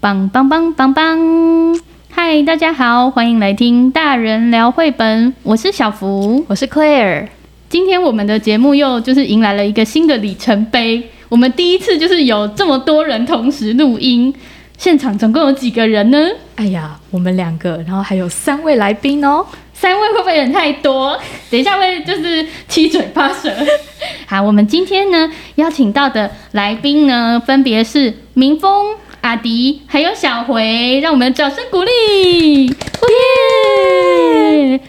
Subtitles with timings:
[0.00, 1.78] 棒棒棒棒棒！
[2.10, 5.34] 嗨，大家好，欢迎来听大人聊绘本。
[5.42, 7.26] 我是小福，我是 Claire。
[7.68, 11.06] 今天我们的节目又就是迎来了一个新的里程碑。
[11.28, 14.34] 我们第一次就是有这么多人同时录音，
[14.78, 16.18] 现场总共有几个人呢？
[16.56, 19.44] 哎呀，我们两个，然后还有三位来宾哦。
[19.74, 21.14] 三位会不会人太多？
[21.50, 23.50] 等一下会就是七嘴八舌。
[24.26, 32.68] 好，我们今天呢邀请到的来宾呢，分别是明丰、阿迪还有小回，让我们掌声鼓励！
[32.68, 32.74] 耶！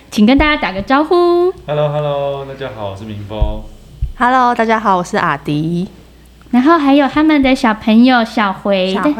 [0.09, 1.51] 请跟大家打个招呼。
[1.67, 3.61] Hello，Hello，大家好，我是明峰。
[4.17, 5.89] Hello，大家好，我是阿迪。
[6.51, 9.13] 然后还有他们的小朋友小回，小回，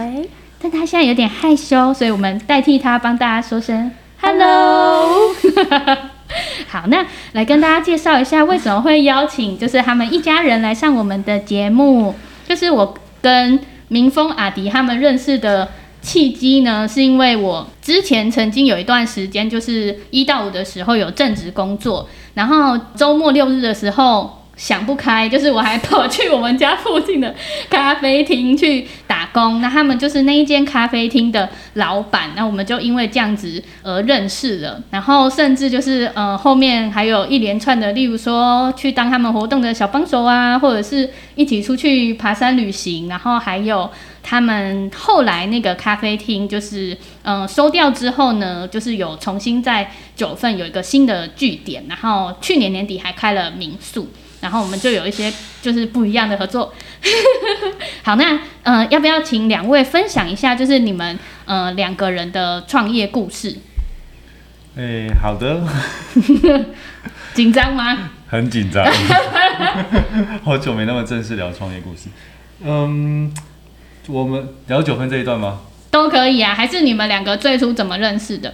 [0.62, 3.92] 但，但他现在有点害羞，所以我们代替他帮大家说声。
[4.22, 5.36] Hello，
[6.70, 12.16] 好，那来跟大家介绍一下为什么会邀请就是他们一家人来上我们的节目。
[12.48, 13.60] 就是我跟
[13.92, 15.70] 民风、阿迪他们认识的
[16.02, 24.41] 契机呢，是因为我之前曾经有一段时间，就是一到五的时候有正职工作，然后周末六日的时候。
[24.62, 27.34] 想不开，就是我还跑去我们家附近的
[27.68, 29.60] 咖啡厅去打工。
[29.60, 32.30] 那他们就是那一间咖啡厅的老板。
[32.36, 34.80] 那我们就因为这样子而认识了。
[34.92, 43.10] 然后甚至就是呃后面还有一连串的，例如说去当他们活动的小帮手啊，或者是一起出去爬山旅行。
[43.10, 43.90] 然后还有
[44.22, 51.84] 他们后来那个咖啡厅就是嗯、收掉之后呢，就是有重新在九份有一个新的据点。
[51.90, 54.08] 然后去年年底还开了民宿。
[54.42, 56.74] 然后我们就有一些就是不一样的合作。
[58.04, 63.58] 好，那呃，要不要请两位分享一下，就是你们呃两个人的创业故事？
[64.76, 65.64] 哎，好的。
[67.34, 68.10] 紧张吗？
[68.28, 68.86] 很紧张。
[70.44, 72.10] 好久没那么正式聊创业故事。
[72.64, 73.34] 嗯，
[74.08, 75.62] 我们聊九分这一段吗？
[75.90, 78.54] 都可以啊，还是你们两个最初怎么认识的？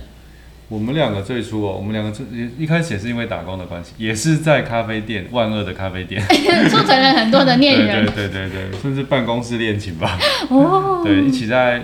[0.70, 2.26] 我们两个最初哦，我们两个最
[2.58, 6.22] 一开始也是因为打工的关系，也是在咖啡店，万恶的咖啡店，
[6.70, 10.20] 促成了很多的孽缘，对对对对对，甚至办公室恋情吧。
[10.50, 11.82] 哦，对，一起在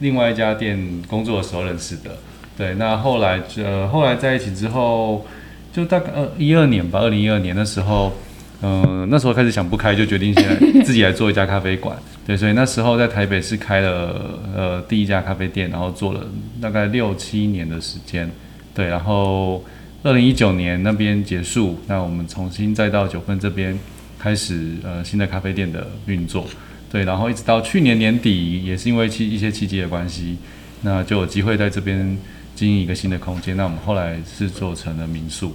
[0.00, 2.16] 另外一家店工作的时候认识的。
[2.56, 5.26] 对，那后来呃后来在一起之后，
[5.72, 8.12] 就大概呃一二年吧，二零一二年的时候。
[8.66, 11.94] 嗯、呃，那时候开始想不开，就决定现在自己来做一家咖啡馆。
[12.26, 16.26] 对，所以那时候在台北是开了呃第一家咖啡店，然后做了
[16.60, 18.30] 大概六七年的时间。
[18.74, 19.62] 对，然后
[20.02, 23.78] 二零一九年那边结束，那我们重新再到九份这边
[24.18, 26.46] 开始呃新的咖啡店的运作。
[26.90, 30.38] 对，然后一直到去年年底，也是因为一些契机的关系，
[30.80, 32.16] 那就有机会在这边
[32.54, 33.56] 经营一个新的空间。
[33.56, 35.54] 那我们后来是做成了民宿。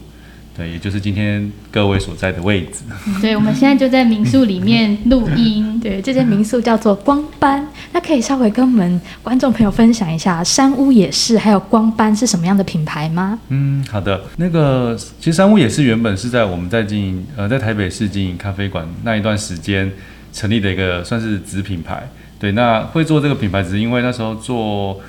[0.60, 2.84] 对，也就是今天各位所在的位置。
[3.22, 5.80] 对，我们现在就在民宿里面录音。
[5.80, 7.66] 对，这间民宿叫做光斑。
[7.94, 13.40] 那可以稍微跟我们观众朋友分享一下，山屋也是还有光斑是什么样的品牌吗？
[13.48, 14.22] 嗯，好的。
[14.36, 19.90] 那个其实山屋也是原本是在我们在经营呃在台北市经营咖啡馆那一段时间
[20.34, 22.04] 成立的一个算是子品牌。
[22.38, 25.00] 对，那会做这个品牌只是因为那时候做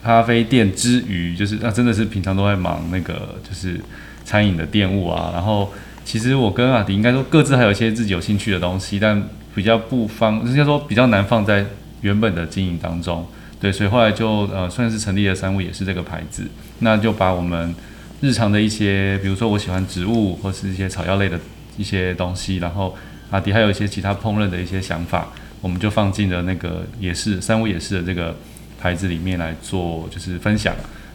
[0.00, 3.80] 咖啡店之余，就是那真的是平常都在忙那个就是。
[4.24, 5.72] 餐饮的店务啊，然后
[6.04, 9.22] 其实我跟阿迪应该说各自还有一些自己有兴趣的东西，但
[9.54, 11.64] 比较不方，应该说比较难放在
[12.00, 13.26] 原本的经营当中。
[13.60, 16.44] 对，所以后来就呃算是成立了山屋野事这个牌子，
[16.80, 17.72] 那就把我们
[18.20, 21.38] 日常的一些，比如说我喜欢植物或是一些草药类的
[21.76, 22.96] 一些东西，然后
[23.30, 25.28] 阿迪还有一些其他烹饪的一些想法，
[25.60, 28.34] 我们就放进了那个野事山屋野事的这个
[28.80, 30.74] 牌子里面来做，就是分享。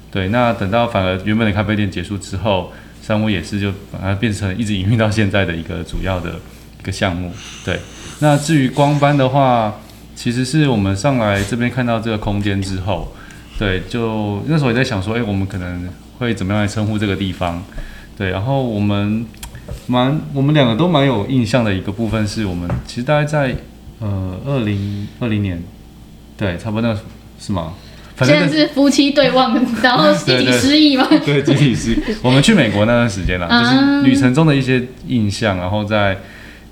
[0.10, 2.72] 对，那等到反而原本的咖啡店结束之后。
[3.08, 6.32] 山屋也是就把它变成一直营运到现在的一个主要的
[6.78, 7.32] 一个项目。
[7.64, 7.80] 对，
[8.20, 9.74] 那至于光班的话，
[10.14, 13.14] 其实是我们上来这边看到这个空间之后，
[13.58, 15.88] 对，就那时候也在想说，哎、我们可能
[16.20, 17.64] 会怎么样来称呼这个地方？
[18.18, 19.26] 对，然后我们
[19.86, 23.56] 蛮，我们两个都蛮有印象的一个部分是我们其实大概在
[24.00, 25.64] 呃二零二零年，
[26.36, 27.02] 对，差不多那个
[27.40, 27.74] 是吗？
[28.26, 29.54] 现在是夫妻对望，
[29.84, 31.08] 然后集体失忆吗？
[31.26, 31.98] 对，集体失忆。
[32.22, 35.58] 我们去美国那段时间啦，就是旅程中的一些印象。
[35.58, 36.18] 然后在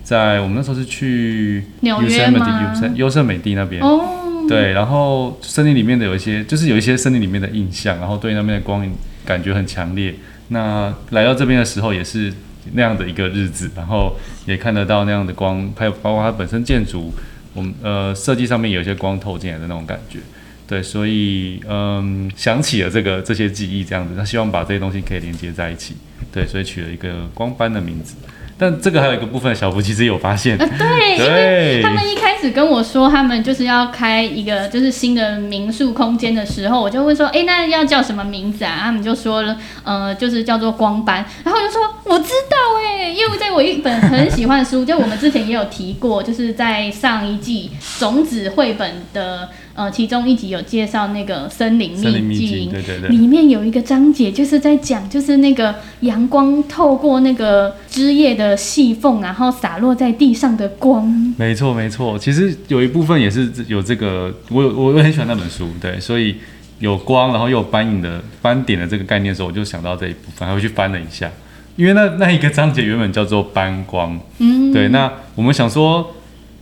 [0.04, 2.74] 在我们那时候是去纽约吗？
[2.96, 3.82] 优胜美地那边。
[3.82, 4.22] 哦。
[4.48, 8.94] 对，然后森林里面的有一些，就是有一些森林里面的印象，然后对那边的光影
[9.26, 10.14] 感觉很强烈。
[10.50, 12.32] 那来到这边的时候也是
[12.74, 14.16] 那样的一个日子，然后
[14.46, 17.12] 也看得到那样的光，还有包括它本身建筑，
[17.56, 20.20] 我们呃设计上面有一些光透进来的那种感觉。
[20.68, 25.96] 对，所以嗯，想起了这个这些记忆这样子，他希望把这些东西可以连接在一起。
[26.34, 28.16] 对，所以取了一个光斑的名字。
[28.58, 38.80] 但这个还有一个部分，小福其实有发现，呃、对，对，因为他们一开始跟我说他们就是要开一个就是新的民宿空间的时候，我就问说，哎，那要叫什么名字啊？
[38.84, 41.26] 他们就说了，呃，就是叫做光斑。
[41.44, 49.50] 然后我就说我知道哎，因为在我一本很喜欢的书，就我们之前也有提过，就是在上一季种子绘本的。
[49.76, 61.06] 呃，其中一集有介绍那个森林秘境，对对对，里面有一个章节就是在讲，就是那个阳光透过那个枝叶的细缝，然后洒落在地上的光。
[61.38, 66.38] 没错没错，其实有一部分也是有这个，我有我很喜欢那本书，对，所以
[66.80, 71.30] 有光，然后又有斑影的斑点的这个概念的时候，我就想到这一部分，还会去翻了一下，
[71.76, 76.15] 因为那那一个章节原本叫做斑光，嗯，对，那我们想说。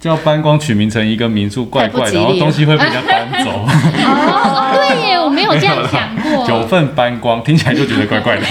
[0.04, 3.52] 叫搬光取名成一个民宿，怪怪的，然后东西会被人家搬走。
[3.52, 6.46] 哦，对耶，我没有这样想过。
[6.46, 8.46] 九份搬光听起来就觉得怪怪的。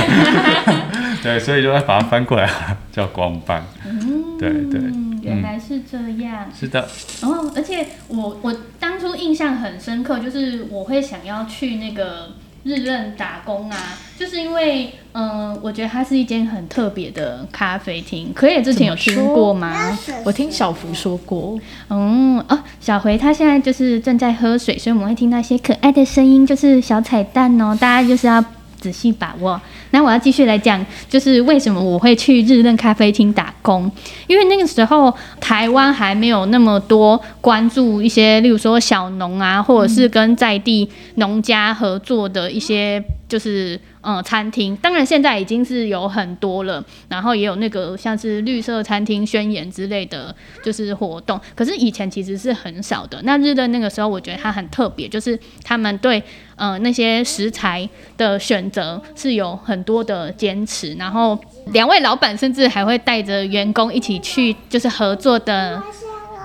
[1.23, 2.49] 对，所以就把它翻过来，
[2.91, 3.63] 叫光搬。
[3.85, 4.81] 嗯，对对，
[5.21, 6.47] 原来是这样。
[6.59, 6.89] 是的。
[7.21, 12.31] 哦，而且我我当初印象很深刻，就是我会想要去那个。
[12.65, 18.33] 日任打工啊，就是因为，嗯、呃，我觉得它是一间很特别的咖啡厅。
[18.35, 19.99] 可以之前有听过吗？
[20.25, 21.59] 我听小福说过。
[21.91, 28.45] 嗯，哦，小回他现在就是正在喝水，所以我们会听到一些可爱的声音，就是小彩蛋哦，大家就是要。
[28.83, 29.59] 仔细把握。
[29.93, 33.89] 那我要继续来讲，就是为什么我会去日任咖啡厅打工？
[34.27, 43.81] 因为那个时候台湾还没有那么多关注一些，例如说小农啊，或者是跟在地农家合作的一些，就是。
[44.05, 53.21] 嗯，餐厅当然现在已经是有很多了，然后也有那个像是绿色餐厅宣言之类的就是活动，可是以前其实是很少的。
[53.23, 56.21] 那日的那个时候，我觉得它很特别，就是他们对
[56.57, 65.81] 呃那些食材的选择是有很多的坚持，然后两位老板甚至还会带着员工一起去就是合作的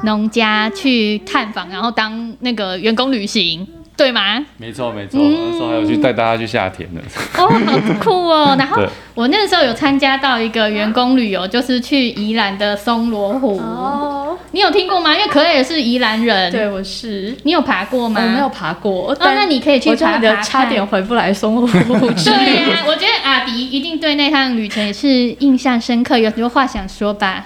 [0.04, 3.68] 农家去探访，然后当那个员工旅行。
[3.98, 4.46] 对吗？
[4.58, 7.02] 没错没错，那时候还有去带大家去夏天呢。
[7.36, 8.56] 哦，好酷哦！
[8.60, 8.82] 然后
[9.16, 13.58] 我那个时候有参加到一个员工旅游，就是去宜兰的松罗湖。
[13.58, 15.16] 哦，你有听过吗？
[15.16, 16.52] 因为可也是宜兰人。
[16.52, 17.36] 对，我是。
[17.44, 18.22] 你有爬过吗？
[18.24, 19.12] 我没有爬过。
[19.12, 20.36] 哦，那你可以去爬爬。
[20.44, 22.12] 差点回不来松罗湖。
[22.24, 25.10] 对呀，我觉得阿迪一定对那趟旅程也是
[25.40, 27.44] 印象深刻，有很多话想说吧？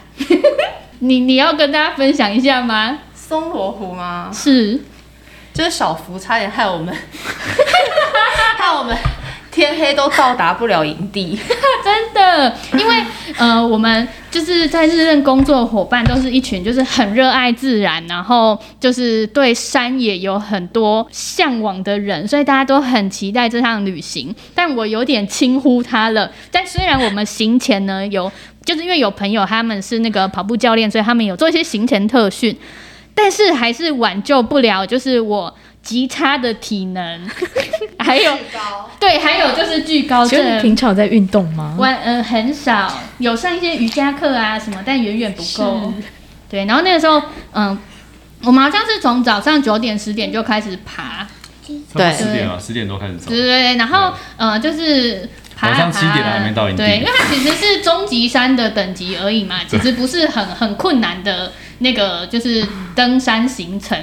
[1.00, 3.00] 你你要跟大家分享一下吗？
[3.16, 4.30] 松罗湖吗？
[4.34, 4.82] 是。
[5.54, 6.96] 就是小福差点害我们，
[8.58, 8.96] 害我们
[9.52, 11.38] 天黑都到达不了营地，
[11.84, 13.04] 真的，因为
[13.38, 24.34] 呃，我们就是在日任工作伙伴都是一群就是很热爱自然，然后就是对山也有很多向往的人，所以大家都很期待这趟旅行。
[24.56, 26.32] 但我有点轻忽他了。
[26.50, 28.32] 但虽然我们行前呢有，
[28.64, 32.58] 就是因为有朋友他们是那个跑步教练，所以他们有做一些行前特训。
[33.14, 35.54] 但是还是挽救不了，就是我
[35.84, 37.30] 极差的体能，
[38.00, 38.38] 还有
[39.00, 40.30] 对，还有就是巨高症。
[40.30, 41.76] 其实你平常有在运动吗？
[41.78, 45.94] 我呃很少，有上一些瑜伽课啊什么，但远远不够。
[46.50, 47.22] 对，然后那个时候，
[47.54, 47.78] 嗯，
[48.44, 51.28] 我们好像是从早上九点十点就开始爬，
[51.94, 53.30] 对，十点啊，十点多开始走。
[53.30, 56.84] 对对对，然后呃就是爬，爬，早上七点还没到营地。
[56.84, 61.52] 对，因为它其实是终极山的等级而已嘛，其实不是很很困难的。
[61.82, 63.98] 那个就是登山行程，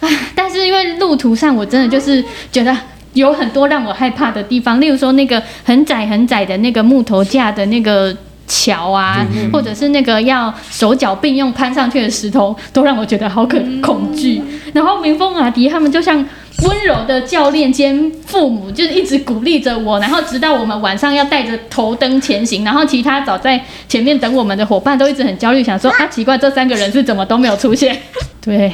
[0.00, 2.22] 唉，但是因为路途上我真的就是
[2.52, 2.76] 觉得
[3.14, 8.16] 有很多让我害怕的地方，例如说那个很窄很窄的那个木头架的那个
[8.52, 14.42] 桥啊，或者是那个要手脚并用攀上去的石头，都让我觉得好可恐惧。
[14.74, 16.24] 然后明峰阿迪他们就像。
[16.64, 28.00] 温柔的教练兼父母，就是一直鼓励着我，然后直到我们晚上要带着头灯前行，然后其他早在前面等我们的伙伴都一直很焦虑，想说 啊，奇怪，这三个人是怎么都没有出现？
[28.40, 28.70] 对，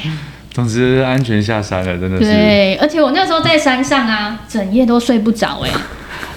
[0.52, 2.24] 总之安全下山了，真的是。
[2.24, 5.70] 对，而且我那时候在山上啊，整夜都睡不着哎。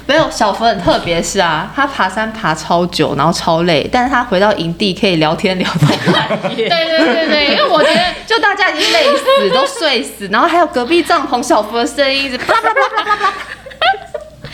[0.08, 6.68] 没有，小福很特别是啊，他爬山爬超久，然后超累，但是他回到营地可以聊天聊到半夜。
[6.68, 13.34] 对对对对，因为我觉得就大家已经累死，都睡死，然后还有隔壁帐篷小福的声音一直啪啪啪啪啪啪。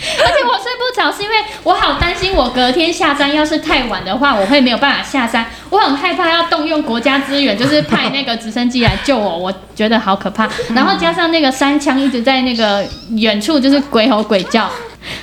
[0.00, 5.44] 而且我睡不着，是因为我好担心我隔天下山要是太晚的话，我会没有办法下山。
[5.70, 10.48] 我很害怕要动用国家资源，就是派那个直升机来救我，我觉得好可怕。
[10.74, 12.84] 然后加上那个山枪一直在那个
[13.16, 14.70] 远处就是鬼吼鬼叫。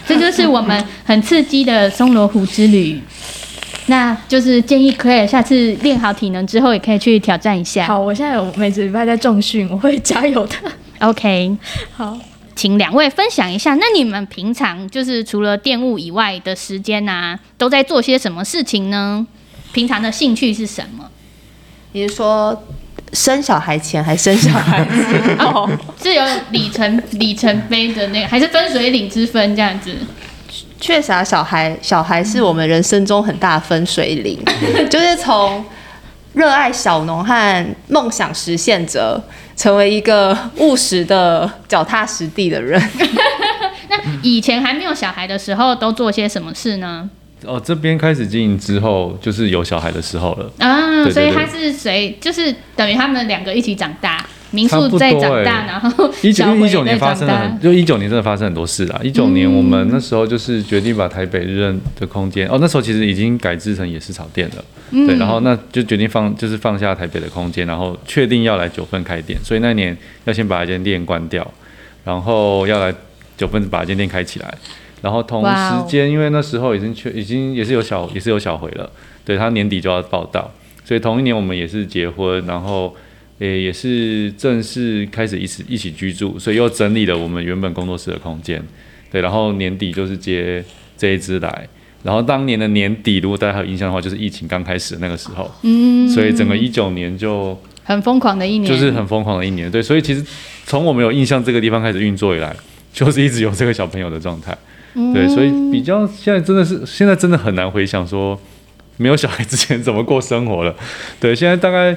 [0.08, 3.02] 这就是我们很刺激的松罗湖之旅，
[3.88, 7.88] 那就是建议 Claire 下次练好体能之后，也可以去挑战一下。
[7.88, 10.56] 好，我现在有每次礼拜在重训，我会加油的。
[11.00, 11.58] OK，
[11.96, 12.18] 好，
[12.56, 19.26] 请两位分享一下，那你们平常就是除了电务以外的时间啊，都在做些什么事情呢？
[19.74, 21.10] 平常的兴趣是什么？
[21.92, 22.64] 你是说
[23.14, 25.70] 生小孩前还生小孩之后？
[26.02, 29.96] 是有里程里程碑的那个，还是分水岭之分这样子？
[30.80, 34.40] 确实啊，小孩小孩是我们人生中很大的分水岭，
[34.90, 35.64] 就是从
[36.34, 39.22] 热爱小农和梦想实现者，
[39.56, 42.82] 成为一个务实的、脚踏实地的人。
[43.90, 47.10] 那以前还没有小孩的时候，都做些什么事呢？
[47.46, 51.04] 哦，这边开始经营之后，就是有小孩的时候了啊。
[51.04, 52.18] 对对对，所以他是谁？
[52.20, 54.26] 就是等于他们两个一起长大。
[54.52, 58.98] 民宿在长大，欸、然后一九一九年发生了很，就一九年真的发生很多事啦。
[59.04, 71.46] 一九年我们那时候就是决定把台北日任的空间，哦，那时候其实已经改制成也是草店了，嗯、对，然后那就决定放，就是放下台北的空间，然后确定要来九份开店，所以那年要先把一间店关掉，
[72.06, 72.96] 然后要来
[73.36, 74.54] 九份把一间店开起来，
[75.02, 78.90] 然后同时间，因为那时候已经确已经也是有小也是有小回了，
[79.24, 80.52] 对，他年底就要报道，
[80.84, 82.96] 所以同一年我们也是结婚，然后。
[83.38, 88.64] 也也是正式开始一起一起居住，所以又整理了我们原本工作室的空间，
[89.12, 90.64] 对，然后年底就是接
[90.98, 91.68] 这一支来，
[92.02, 100.26] 然后当年的年底，如果大家还有印象的话，就是疫情刚开始的那个时候，嗯，所以整个一九年就很疯狂的一年，就是很疯狂的一年，对，所以其实
[100.66, 102.56] 从我们有印象这个地方开始运作以来，
[102.94, 104.58] 就是一直有这个小朋友的状态，
[105.14, 108.40] 对，所以比较现在真的是现在真的很难回想说
[108.98, 110.76] 没有小孩之前怎么过生活了，
[111.20, 111.96] 对，现在大概。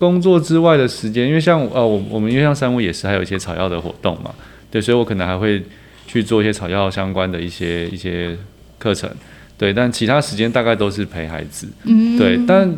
[0.00, 4.30] 工作之外的时间，因为像呃我我们因为像三屋也是还有一些草药的活动嘛，
[4.70, 5.62] 对，所以我可能还会
[6.06, 8.34] 去做一些草药相关的一些一些
[8.78, 9.10] 课程，
[9.58, 12.74] 对，但其他时间大概都是陪孩子，嗯，对，但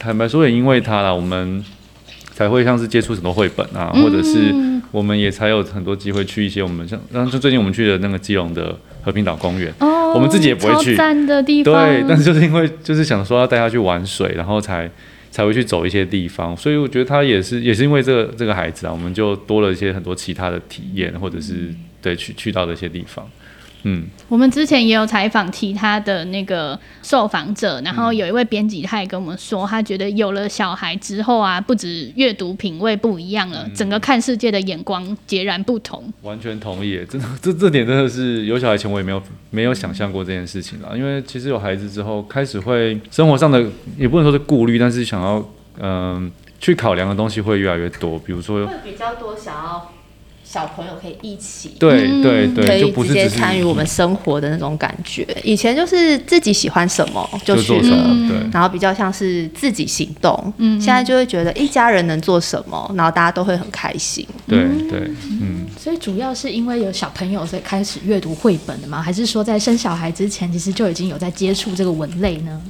[0.00, 1.64] 坦白说也因为他啦，我们
[2.34, 4.52] 才会像是接触很多绘本啊，或者是
[4.90, 10.94] 我们也才有很多机会去一些我们像，然后就最近我们去的那个基隆的和平岛公园，哦，我们自己也不会去，
[11.26, 14.90] 的地方，对，但是就是因为就是想说要带他去玩水，然后才。
[15.34, 23.28] 才会去走一些地方，所以我觉得他也是也是因为这个这个孩子啊，我们就多了一些很多其他的体验，或者是对去去到的一些地方。
[23.84, 36.02] 嗯，我们之前也有采访其他的那个受访者，然后有一位编辑，他也跟我们说，他觉得有了小孩之后啊，不止阅读品味不一样了，嗯、整个看世界的眼光截然不同。
[36.22, 40.92] 完全同意，真的，这这点真的是有小孩前我也没有没有想象过这件事情啦。
[40.96, 43.62] 因为其实有孩子之后，开始会生活上的
[43.98, 45.36] 也不能说是顾虑，但是想要
[45.78, 49.90] 嗯、呃、去考量的东西会越来越多，比如说会比较多想要。
[50.54, 55.26] 小朋友可以一起，对对对，可以直接参与我们生活的那种感觉。
[55.42, 60.52] 以前就是自己喜欢什么就去做什么，对，然后比较像是自己行动。
[60.58, 64.24] 嗯，现在就会觉得一家人能做什么，然后大家都会很开心。
[64.46, 65.66] 对对，嗯。
[65.76, 69.02] 所以主要是因为有小朋友，所以开始阅读绘本的吗？
[69.02, 72.62] 还是说在生小孩之前，其实就已经有在接触这个文类呢？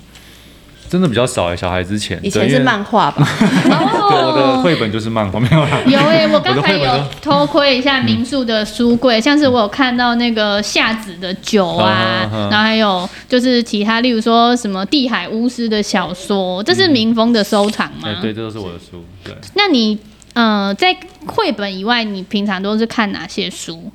[0.94, 3.26] 真的比较少哎，小孩之前以前是漫画吧？
[3.42, 5.80] 对，我的绘本就是漫画，没有啦。
[5.88, 18.08] 有哎，我刚才有偷窥一下民宿的书柜，像是我有看到那个夏子的酒啊，然后还有就是其他，例如说什么地海巫师的小说，这是民风的收藏吗？
[18.22, 19.04] 对，这都是我的书。
[19.24, 19.98] 对，那你
[20.34, 20.96] 呃，在
[21.26, 23.90] 绘本以外，你平常都是看哪些书？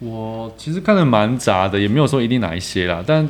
[0.00, 3.28] 我其实看的蛮杂的，也没有说一定哪一些啦，但。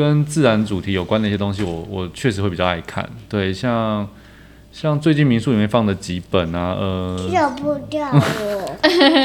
[0.00, 3.06] 跟自然主题有关的一些东西我，我我确实会比较爱看。
[3.28, 4.08] 对，像
[4.72, 8.76] 像最近民宿里面放的几本啊，呃，小不掉我。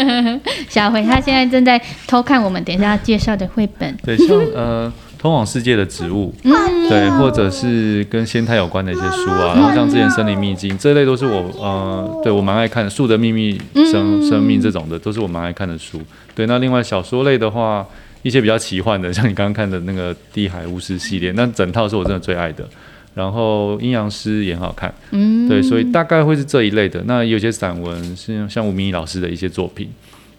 [0.67, 3.95] 小辉他现在正在偷看我们等一下要介绍的绘本。
[4.03, 6.51] 对，像呃，通往世界的植物，嗯，
[6.89, 16.01] 对，或者是跟仙胎有关的一些书啊，然后像之前森林秘境这类都是我呃，对我蛮爱看的，树的秘密生生命这种的都是我蛮爱看的书。
[16.35, 17.85] 对，那另外小说类的话。
[18.25, 22.67] 一些比较奇幻的， 像你刚刚看的那个《地海巫师》系列，那整套是我真的最爱的。
[23.13, 27.01] 然后《阴阳师》也很好看，嗯，对，所以大概会是这一类的。
[27.05, 29.89] 那有些散文是像吴明义老师的一些作品，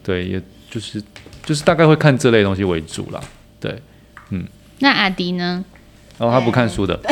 [0.02, 1.00] 对，也就是
[1.44, 3.20] 就是大概会看这类东西为主啦。
[3.60, 3.80] 对，
[4.30, 4.44] 嗯。
[4.80, 5.64] 那阿迪呢？
[6.18, 6.98] 哦，他不看书的。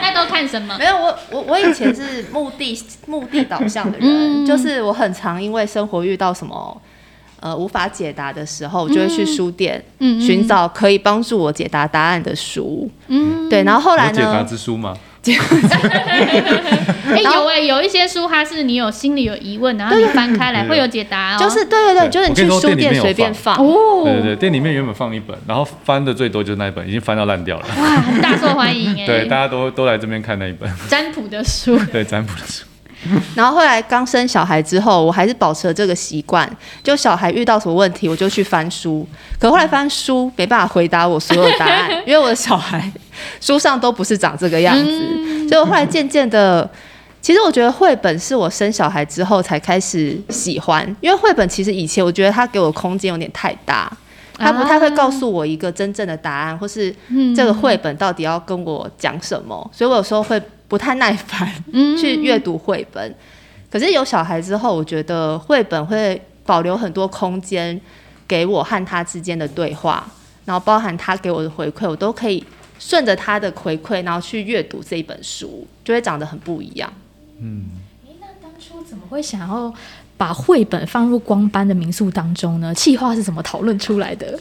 [0.00, 0.78] 那都看什么？
[0.78, 6.80] 没有，我我我以前是目的目的导向的人，嗯、就是我很常因为生活遇到什么。
[7.40, 12.90] 呃，无法解答的时候，我就会去书店寻找可以帮助我解答答案的书。
[13.08, 13.62] 嗯，对。
[13.62, 14.12] 然后后来呢？
[14.12, 14.96] 解答之书吗？
[15.26, 21.38] 哎，有哎，有一些书，它是你有心里有疑问，然后你翻开来会有解答哦。
[21.38, 24.04] 就是对对对，就是你去书店随便放哦。
[24.04, 27.66] 对对对，店里面原本放一本，然后翻的最多就是那一本，已经翻到烂掉了。
[27.76, 29.04] 哇，很大受欢迎 哎。
[29.04, 31.76] 对，大家都都来这边看那一本占卜的书。
[31.90, 32.64] 对，占卜的书。
[33.34, 36.50] 然后后来刚生小孩之后，我还是保持了这个习惯，
[36.82, 39.06] 就小孩遇到什么问题，我就去翻书。
[39.38, 42.90] 可后来翻书没办法回答我所有的答案，因为我的小孩
[43.40, 45.48] 书上都不是长这个样子。
[45.48, 46.68] 所以我后来渐渐的，
[47.20, 53.90] 其实我觉得绘本是我生小孩之后才开始喜欢，因为绘本其实以前我觉得它给我空间有点太大，
[54.38, 56.94] 它不太会告诉我一个真正的答案，或是
[57.34, 61.52] 这个绘本到底要跟我讲什么，所以我有时候会不太耐烦
[61.98, 63.14] 去阅读绘本。
[63.70, 67.78] 可是有小孩之后，我觉得绘本会保留很多空间
[68.26, 70.08] 给我和他之间的对话，
[70.44, 72.42] 然后包含他给我的回馈，我都可以
[72.78, 76.90] 顺着他的回馈，然后去阅读这一本书，就会长得很不一样。
[77.40, 77.64] 嗯，
[78.20, 79.74] 那当初怎么会想要
[80.16, 82.72] 把绘本放入光班的民宿当中呢？
[82.74, 84.38] 企划是怎么讨论出来的？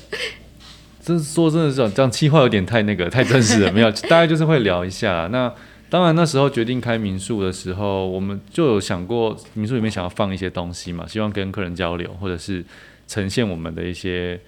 [1.04, 5.52] 这说真的是这样，企划有点太那个太正式了，没有，大概就是会聊一下那。
[5.90, 12.64] 当然，那时候决定开民宿的时候，我们就有想过民宿里面想要放一些东西嘛，希望跟客人交流，或者是
[13.08, 14.40] 呈现我们的一些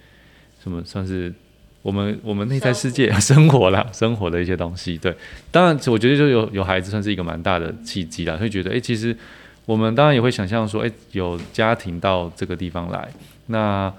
[0.62, 1.32] 什么，算是
[1.80, 4.98] 我们我们内在世界生活啦，生活的一些东西。
[4.98, 5.14] 对，
[5.50, 9.16] 当然，我觉得就有有孩子算是一个蛮大的契机啦，会觉得，诶、欸，其实
[9.64, 13.08] 我们当然也会想象说，诶、欸，有家庭到这个地方来，
[13.46, 13.90] 那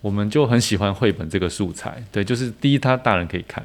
[0.00, 2.02] 我们就很喜欢绘本这个素材。
[2.10, 3.64] 对，就是第一，他大人可以看。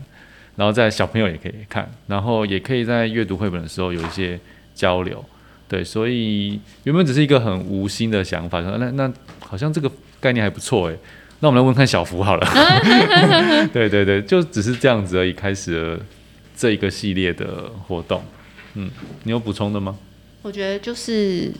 [0.55, 4.39] 然后在小朋友也可以看，然后也可以在阅读绘本的时候有一些
[4.75, 5.23] 交流，
[5.67, 10.97] 对，所以原本只是一个很无心的想法，说那那好像这个概念还不错诶，
[11.39, 12.47] 那我们来问看小福好了，
[13.73, 15.99] 对对对，就只是这样子而已，开始了
[16.55, 18.23] 这一个系列的活动，
[18.75, 18.91] 嗯，
[19.23, 19.97] 你有补充的吗？
[20.43, 21.51] 我觉得就是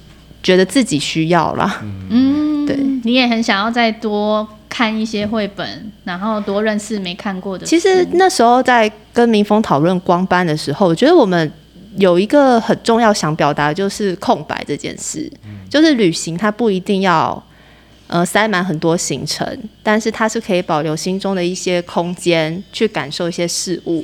[0.43, 4.47] 觉得自己需要啦，嗯，对，你也很想要再多。
[4.73, 7.63] 看一些绘本，然后多认识没看过的。
[7.63, 11.51] 其实那时候在跟明峰讨论光斑的时候，我觉得我们
[11.97, 17.41] 有一个很重要想表达的就是空白这件事，嗯、就是旅行它不一定要
[18.07, 19.45] 呃塞满很多行程，
[19.83, 24.03] 但是它是可以保留心中的一些空间去感受一些事物。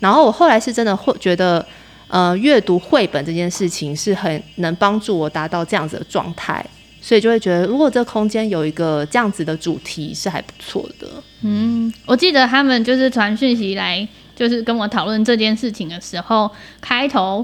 [0.00, 1.64] 然后我后来是真的会觉得，
[2.08, 6.64] 呃，阅读绘本这件事情是很能帮助我达到这样子的状态。
[7.08, 11.08] 所以就会觉得，如果这个空间有一个这样子的主题是还不错的。
[11.40, 16.50] 嗯，我记得他们就是传讯息来，就是跟我讨论这件事情的时候，
[16.82, 17.42] 开头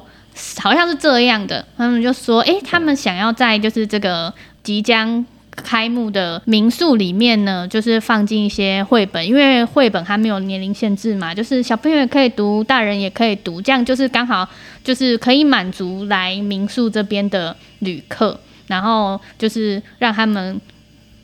[0.59, 4.31] 好像是这样的，他们就说，哎、欸，他们想要在就是这个
[4.63, 5.25] 即将
[5.57, 14.47] 开幕的民宿里面呢，就是放进一些绘本，因为绘本它没有年龄限制嘛，就是小朋友也可以读，大人也可以读，这样就是刚好
[14.83, 18.39] 就是可以满足来民宿这边的旅客。
[18.67, 20.61] 然后就是让他们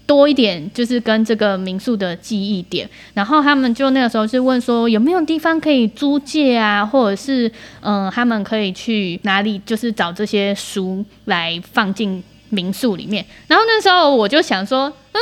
[0.07, 2.89] 多一点，就是跟这个民宿的记忆点。
[3.15, 7.51] 然后他们就那个时候是问说，有没有地方可以租借啊，或者是
[7.81, 13.25] 嗯、他们可以去哪里，就是找这些书来放进民宿里面。
[13.47, 15.21] 然后那时候我就想说，嗯。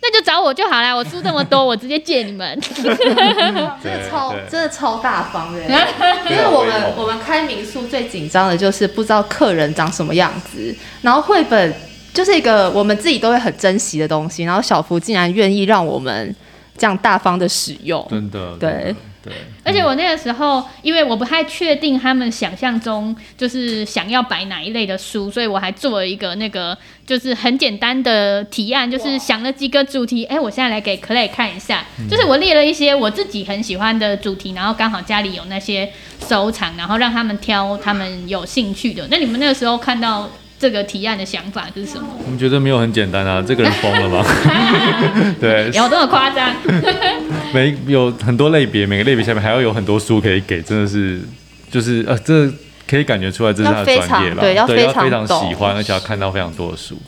[0.00, 2.58] 那就找我就好了，我出这么多，我直接借你们。
[2.70, 5.60] 真的超真的超大方的，
[6.30, 11.74] 因为我们我们开民宿最紧张的就是不知道客人长什么样子，然后绘本
[12.14, 16.34] 就是一个我们自己都会很珍惜的东西，然后小福竟然愿意让我们
[16.76, 18.94] 这样大方的使用，真的对。
[19.22, 19.32] 对，
[19.64, 30.24] 而且我那个时候，因为我不太确定他们想象中就是想要摆哪一类的书，所以我还做了一个那个就是很简单的提案，就是想了几个主题。
[30.26, 35.92] 哎，我现在来给 Clay 看一下，就是我列了一些我自己很喜欢的主题，然后刚好家里有那些
[36.26, 39.08] 收藏，然后让他们挑他们有兴趣的。
[39.10, 40.30] 那你们那个时候看到？
[40.58, 42.08] 这个提案的想法是什么？
[42.24, 44.24] 我们觉得没有很简单啊，这个人疯了吗？
[45.40, 46.52] 对，有这么夸张？
[47.54, 51.20] 每有很多类别，每个类别下面还要有很多书可以给，真的是
[51.70, 52.50] 就是呃，这
[52.88, 56.98] 可以感觉出来这是他的专业了，对，要非常，对，要非常喜欢，而且要看到非常多的书。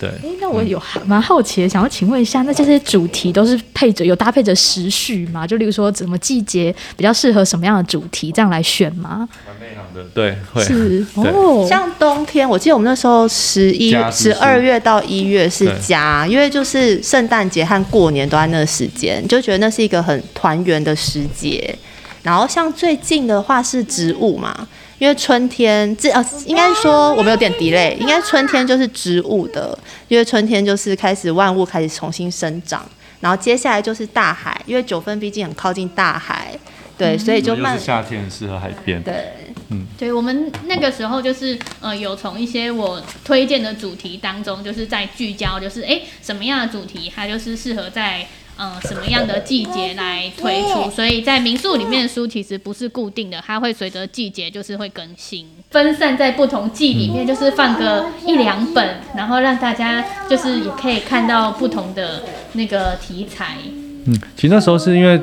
[0.00, 5.46] 对，哎，那我有蛮好奇的，想要请问一下，那这些主题都是配着有搭配着时序吗？
[5.46, 9.28] 就例如说，怎么季节比较适合什么样的主题，这样来选吗？
[9.46, 11.66] 蛮内行的，对，会是 哦。
[11.68, 21.76] 像冬天，我记得我们那时候十一、十二月到一月是家，因为就是圣诞节和过年都在那个时间，就觉得那是一个很团圆的时节。
[22.22, 24.66] 然后像最近的话是植物嘛。
[25.00, 27.96] 因为春天，这呃，应该说我们有点 delay。
[27.96, 29.76] 应该春天就是植物的，
[30.08, 32.84] 因为春天就是开始万物开始重新生长，
[33.20, 36.52] 然后接下来就是大海，因为九份毕竟很靠近大海，
[36.98, 37.78] 对，所以就慢。
[37.78, 39.02] 是夏天适合海边。
[39.02, 39.32] 对，
[39.70, 48.26] 嗯，对我们那个时候就是呃，有从一些我推荐的主题当中，就是在聚焦，就是哎，什么样的主题它就是适合在。
[48.62, 50.90] 嗯，什么样的季节来推出？
[50.90, 63.56] 所以在民宿里面的书其实不是固定的，它会随着季节就是会更新，分散在不同季里面，就是放个一两本，然后让大家就是也可以看到不同的那个题材。
[64.04, 65.18] 嗯，其实那时候是因为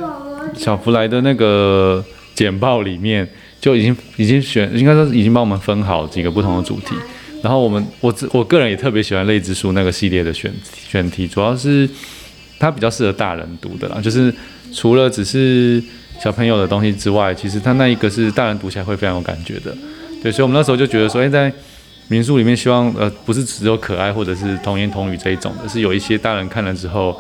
[0.56, 3.28] 小福来的那个简报里面
[3.62, 6.96] 就已经已经选，应该说已经帮我们分好几个不同的主题。
[7.44, 10.52] 然后我们我自我个人也特别喜欢类之书那个系列的选
[10.90, 11.88] 选题，主要是
[12.60, 14.34] 它比较适合大人读的啦，就是
[14.74, 15.82] 除了只是
[16.20, 19.76] 小朋友的东西之外，其实它那一个是大人读起来会非常有感觉的。
[20.22, 21.52] 对，所以我们那时候就觉得说，哎，在
[22.08, 27.16] 民宿里面希望呃不是只有可爱或者是童言童语这一种的，是有一些大人看了之后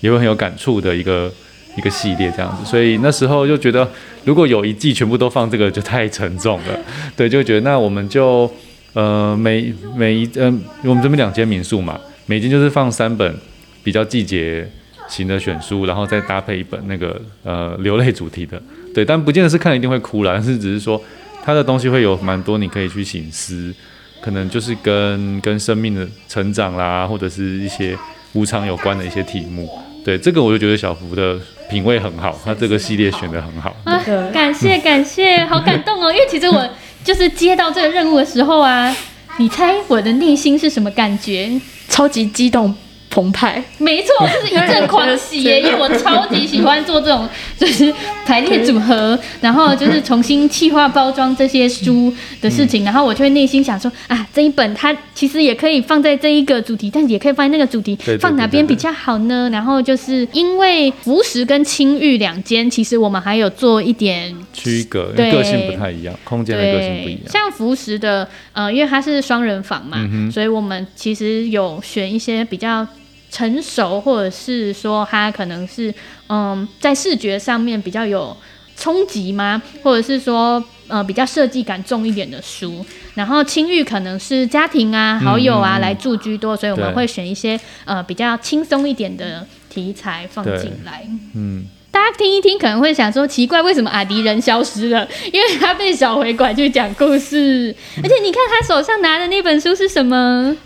[0.00, 1.32] 也会很有感触的一个
[1.76, 2.68] 一个系列这样子。
[2.68, 3.88] 所以那时候就觉得，
[4.24, 6.78] 如果有一季全部都放这个就太沉重了，
[7.16, 8.50] 对，就觉得那我们就。
[8.94, 13.34] 呃，每每一嗯、呃，我们这边两间民宿嘛，每间就是放三本
[13.82, 14.70] 比较季节
[15.12, 18.60] 型的选书，然后再搭配一本那个呃流泪主题的，
[18.94, 20.98] 对，但不见得是看了一定会哭啦，但是只是说
[21.44, 23.74] 它的东西会有蛮多你可以去醒思，
[24.22, 27.94] 可能就是跟跟生命的成长啦，或者是一些
[28.32, 29.68] 无常有关的一些题目，
[30.02, 36.68] 对，这个我就觉得小福的品味很好，他这个系列选的很好，啊，感谢感谢，好感动哦，因为其实我。
[37.04, 38.96] 就是接到这个任务的时候啊，
[39.36, 41.50] 你猜我的内心是什么感觉？
[41.88, 42.72] 超级激动。
[43.12, 45.60] 澎湃，没错， 就是一阵狂喜耶！
[45.60, 47.92] 因为我超级喜欢做这种， 就是
[48.24, 59.50] 排列组合，然后就是重新气化包装这些书的事情，然后我就会内心想说啊，这一本它其实也可以放在这一个主题，但也可以放在那个主题，放哪边比较好呢？
[59.52, 67.22] 然后就是因为福食跟青玉两间，其实我们还有做一点区隔，对，个性不太一样，空间的个性不一样。
[67.28, 69.98] 像福食的，呃，因为它是双人房嘛，
[70.32, 72.86] 所以我们其实有选一些比较。
[73.32, 75.92] 成熟，或者是说他可能是
[76.28, 78.36] 嗯，在视觉上面比较有
[78.76, 79.60] 冲击吗？
[79.82, 82.84] 或者是说呃比较设计感重一点的书。
[83.14, 91.06] 然后青玉可能是家庭啊、好友啊、嗯、来住居多，所以我们会选一些呃比较轻松一点的题材放进来。
[91.34, 91.64] 嗯。
[91.90, 95.06] 大家听一听，可能会想说奇怪，为什么阿迪人消失了？
[95.30, 97.74] 因为他被小回拐去讲故事。
[98.02, 100.56] 而且你看他手上拿的那本书是什么？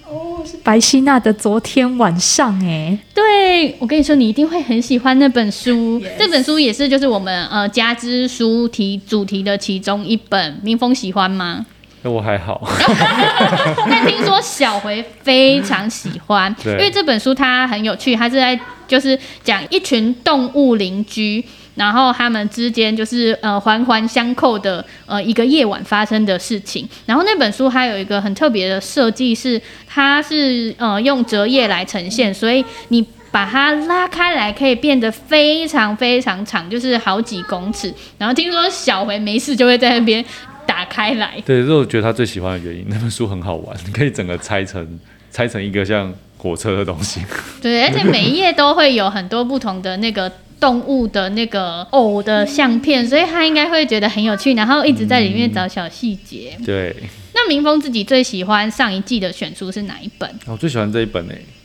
[0.62, 2.98] 白希娜的《昨天晚上》哎。
[3.14, 6.00] 对，我跟你说，你一定会很喜欢那本书。
[6.00, 6.18] Yes.
[6.18, 10.60] 这本书也是就是我们呃家之书题主题的其中一本。
[10.62, 11.64] 明峰喜欢吗？
[12.02, 12.62] 我还好，
[13.90, 18.56] 但听说小回非常喜欢， 因为这本书它很有趣，它是在
[18.86, 21.44] 就是讲一群动物邻居，
[21.76, 26.88] 然后他们之间就是呃环环相扣的呃一个夜晚发生的事情。
[27.06, 37.94] 然后那本书还有一个很特别的设计是，它是呃用折页来呈现，所以你把它拉开来可以变得非常非常长，就是好几公尺。
[38.18, 40.24] 然后听说小回没事就会在那边。
[40.66, 42.84] 打开来，对，这是我觉得他最喜欢的原因。
[42.88, 44.98] 那本书很好玩，你 可以整个拆成
[45.30, 47.20] 拆成一个像火车的东西。
[47.62, 56.54] 对，而且每一页都会有很多不同的那个动物的那个偶的相片，所以他应该会觉得很有趣，然后一直在里面找小细节。
[56.58, 56.64] 嗯。
[56.64, 56.96] 对。
[57.34, 60.30] 那明峰自己最喜欢上一季的选书是哪一本？
[60.46, 61.34] 我最喜欢这一本诶。
[61.34, 61.55] 啊，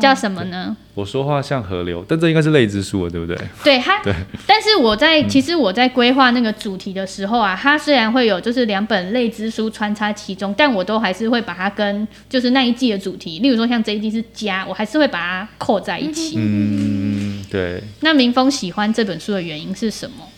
[0.00, 0.76] 叫什么呢？
[0.94, 3.36] 我说话像河流，但这应该是类之书了，对不对？
[3.64, 4.14] 对，它对。
[4.46, 16.36] 但是我在其实我在规划那个主题的时候啊，它虽然会有就是两本类之书穿插其中，但我都还是会把它跟就是那一季的主题，例如说像这一季是家，我还是会把它扣在一起。
[16.38, 17.82] 嗯，对。
[18.00, 20.28] 那明峰喜欢这本书的原因是什么？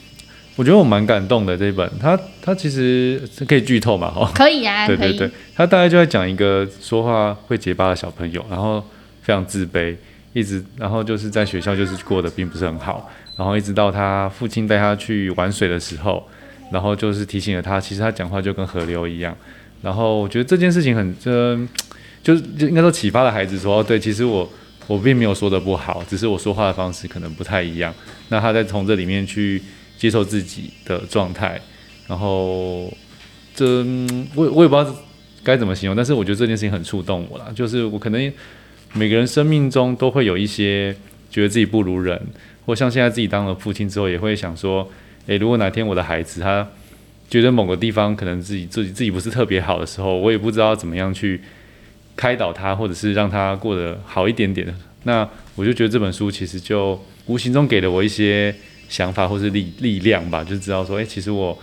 [0.57, 8.83] 我觉得我蛮感动的这一本，它它其实是可以剧透嘛，哈，可以啊，对对对，它大概就在讲一个说话会结巴的小朋友，然后
[9.27, 9.97] 非常自卑，
[10.33, 16.23] 一直然后就是在学校就是过得并不是很好，然后一直到他父亲带他去玩水的时候，
[16.71, 19.37] 然后就是提醒了他，其实他讲话就跟河流一样，
[19.83, 21.69] 然后我觉得这件事情很真，
[22.23, 24.49] 就是就应该说启发了孩子说哦，对，其实我
[24.87, 27.93] 我并没有说的不好，只是我说话的方式可能不太一样，
[28.29, 29.61] 那他在从这里面去。
[29.99, 31.59] 接受自己的状态，
[32.07, 32.93] 然后
[33.55, 33.83] 这
[34.35, 34.95] 我我也不知道
[35.43, 37.51] 该怎么形容，但是我觉得这件事情很触动我了。
[37.55, 38.31] 就是我可能
[38.97, 40.95] 每个人生命中都会有一些
[41.31, 42.21] 觉得自己不如人，
[42.65, 44.91] 或像现在自己当了父亲之后，也会想说，
[45.27, 46.67] 诶，如果哪天我的孩子他
[47.29, 51.41] 觉得某个地方可能自己自己自己不是特别好的时候，我也不知道怎么样去
[52.17, 54.75] 开导他，或者是让他过得好一点点。
[55.05, 58.55] 那我就觉得这本书其实就无形中给了我一些。
[58.89, 61.59] 想法或是力力量吧，就知道说，哎、欸，其实我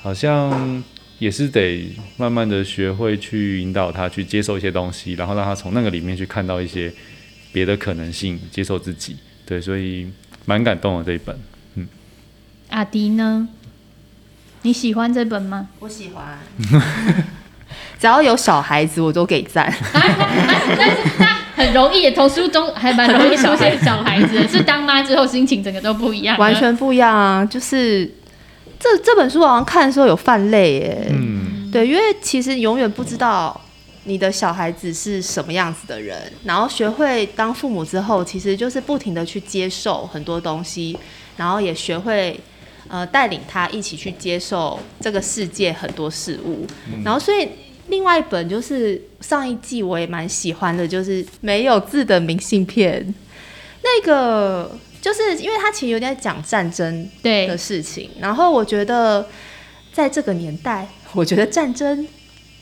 [0.00, 0.82] 好像
[1.22, 6.92] 也是得慢慢的学会去引导他去接受一些东西，然后让他从那个里面去看到一些
[7.52, 9.16] 别的可能性，接受自己。
[9.46, 10.10] 对，所以
[10.46, 11.38] 蛮感动的这一本。
[11.76, 11.86] 嗯，
[12.70, 13.46] 阿迪呢？
[14.62, 15.68] 你喜欢这本吗？
[15.78, 16.40] 我喜欢，
[18.00, 21.38] 只要有小孩子我都给赞但是他。
[21.54, 27.44] 很容易，从书中还蛮容易出现小孩子，是当妈之后心情整个都不一样，完全不一样啊！
[27.44, 28.10] 就是
[28.82, 31.06] 这这本书好像看的时候有泛泪耶。
[31.10, 33.58] 嗯，对，因为其实永远不知道
[34.04, 40.98] 你的小孩子是什么样子的人，然后学会当父母之后，其实就是不停的去接受很多东西，
[41.36, 42.40] 然后也学会
[42.88, 47.48] 呃带领他一起去接受这个世界很多事物，嗯、然后所以
[47.86, 53.14] 另外一本就是上一季我也蛮喜欢的，就是没有字的明信片，
[53.84, 54.76] 那个。
[55.02, 57.46] 就是因为他其实有点讲战争对。
[57.46, 59.28] 的事情，然后我觉得
[59.92, 62.06] 在这个年代， 我觉得战争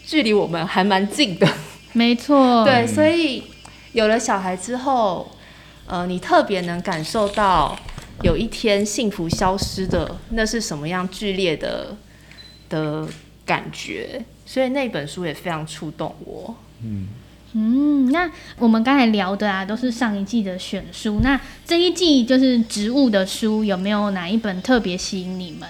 [0.04, 1.46] 距离我们还蛮近的，
[1.92, 3.44] 没错， 对，所以
[3.92, 5.30] 有了小孩之后，
[5.86, 7.78] 呃，你特别能感受到
[8.22, 11.94] 有一天幸福消失的那是什么样剧烈的
[12.68, 13.06] 的
[13.44, 17.06] 感觉，所以那本书也非常触动我，嗯。
[17.54, 21.20] 嗯，那我们刚才聊的啊，都是上一季的选书。
[21.22, 25.68] 那这一季就是植物的书，有没有哪一本特别吸引你们？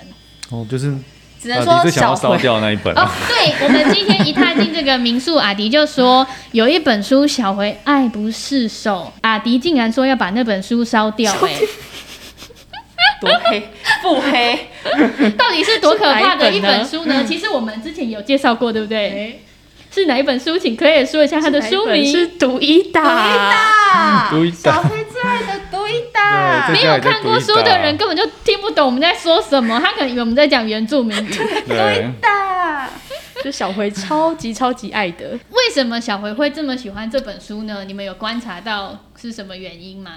[0.51, 0.95] 哦，就是
[1.41, 2.95] 只能说阿迪最想要烧掉那一本。
[2.95, 13.69] 哦，对，我们今天一踏进这个民宿，阿迪就说有一本书小回爱不释手，阿迪竟然说要把那本书烧掉， 欸，哎，多黑，
[14.03, 14.69] 不黑，
[15.39, 17.25] 到底是多可怕的一本书呢？
[17.25, 19.43] 其实我们之前有介绍过，对不对？
[19.91, 20.57] 欸是哪一本书？
[20.57, 22.07] 请可以说一下它的书名。
[22.11, 24.29] 是《读一打》。
[24.31, 24.75] 读一打。
[24.75, 26.69] 小飞最爱的《读一打》。
[26.73, 31.31] 没有看过书的人根本就听不懂我们在说什么，他可能以为我们在讲原住民语。
[31.31, 32.89] 读一打，
[33.43, 35.31] 就小回超级超级爱的。
[35.51, 37.85] 为什么小回会这么喜欢这本书呢？
[37.85, 40.13] 你们有观察到是什么原因吗？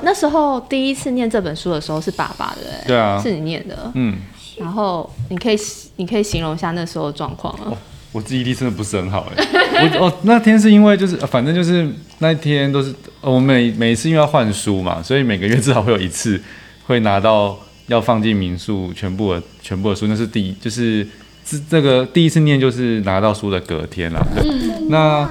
[0.00, 3.92] 那时候第一次念这本书的时候是爸爸的，对啊，是你念的。
[3.94, 4.16] 嗯。
[4.56, 5.58] 然后你可以
[5.96, 7.66] 你可以形容一下那时候的状况吗？
[7.66, 7.76] 哦
[8.14, 11.84] 我记忆力真的不是很好哎， 我哦那天是因为就是反正就是
[12.20, 16.40] 那一天都是我每每一次因为要换书嘛，所以每个月至少会有一次
[16.86, 21.04] 会拿到要放进民宿全部的全部的书，那是第一就是
[21.44, 24.24] 这这个第一次念就是拿到书的隔天啦。
[24.32, 24.44] 对，
[24.88, 25.28] 那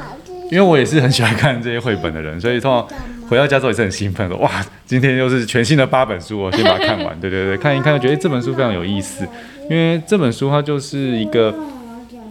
[0.51, 2.85] 因为我也是很喜欢看这些绘本的人，所以通常
[3.29, 4.51] 回到家之后也是很兴奋的，哇，
[4.85, 7.17] 今天又是全新的八本书，我先把它看完。
[7.21, 9.25] 对对对，看一看就觉得这本书非常有意思，
[9.69, 11.55] 因为这本书它就是一个。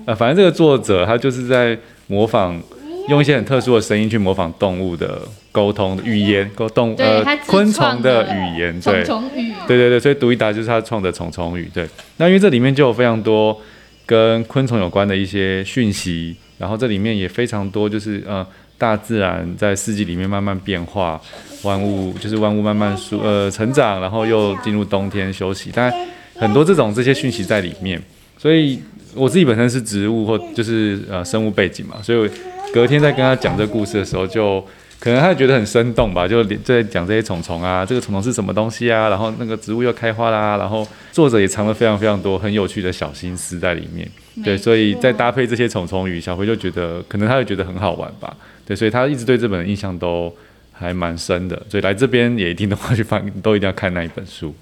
[0.07, 2.61] 呃，反正这个作者他就是在模仿，
[3.09, 11.89] 用一些很特殊的声音去模仿动物的沟通的语言，沟动呃昆虫的语言，对，虫虫语，对对对，所以读一达就是他创的虫虫语，对。
[12.17, 13.59] 那因为这里面就有非常多
[14.07, 18.47] 跟昆虫有关的一些讯息，然后这里面也非常多就是呃
[18.79, 21.21] 大自然在四季里面慢慢变化，
[21.63, 25.93] 万物就是万物慢慢舒呃成长，然后又进入冬天休息，但
[26.35, 28.03] 很多这种这些讯息在里面，
[28.43, 28.81] 所以。
[29.15, 32.31] 我自己本身是植物或就是呃生物背景嘛，所以
[32.73, 34.59] 隔天在跟他讲这个故事的时候，就
[34.99, 44.11] 可能他也觉得很生动吧，就在讲这些虫虫啊，这个虫虫是什么东西啊，然后那个植物又开花啦，然后作者也藏了非常非常多很有趣的小心思在里面，
[44.43, 48.35] 对，所以再搭配这些虫虫语，小辉就觉得可能他会觉得很好玩吧，
[48.67, 50.35] 对，所以他一直对这本印象都
[50.73, 54.55] 还蛮深的，所以来这边也一定的话去翻，都一定要看那一本书。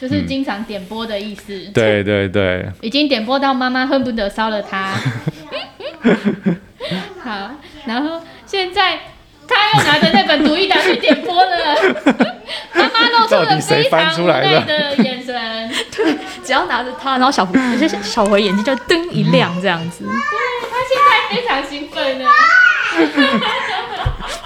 [0.00, 1.52] 就是经常点播的意思。
[1.54, 2.66] 嗯、对对对。
[2.80, 4.94] 已经点播到妈妈恨不得烧了它。
[7.22, 7.50] 好，
[7.84, 8.98] 然后现在
[9.46, 11.76] 他又拿着那本独一打去点播了，
[12.72, 15.34] 妈妈露出了非常无奈的眼神。
[15.94, 20.04] 对，只要拿着它，然后小有些小回眼睛就灯一亮这样子。
[20.04, 20.12] 对，
[20.70, 22.24] 他现在非常兴奋呢。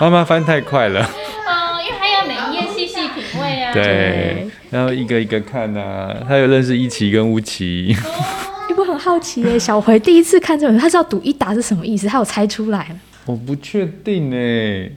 [0.00, 1.08] 妈妈翻太快了。
[1.46, 3.63] 嗯，因为还要每一页细细品味啊。
[3.74, 4.48] 对。
[4.70, 7.96] 然后一个一个看啊，他有认识一奇跟乌奇。
[8.68, 9.58] 你不很好奇耶？
[9.58, 12.06] 小回第一次看这本，他知道赌一打是什么意思？
[12.06, 13.00] 他有猜出来吗？
[13.26, 14.90] 我不确定哎。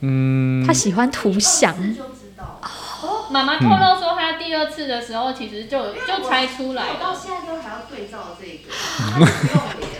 [0.00, 0.66] 嗯。
[0.66, 1.74] 他喜欢图像。
[3.02, 6.96] 哦，妈妈透露说，他第二次的时候其实就就猜出来了。
[7.00, 8.70] 到现在都还要对照这个。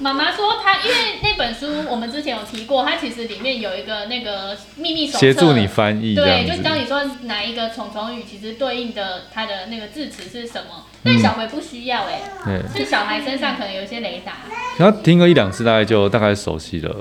[0.00, 6.14] 哦，妈妈说她因为那本书我们之前有提过，它其实里面有一个那个秘密手册，协助你翻译。
[6.14, 10.86] 对，就当你说哪一个虫虫语，其实对应的它的那个字词是什么。
[11.02, 14.32] 但小回不需要哎、欸，是小孩身上可能有一些雷达。
[14.78, 16.94] 然后听个一两次，大概就大概熟悉了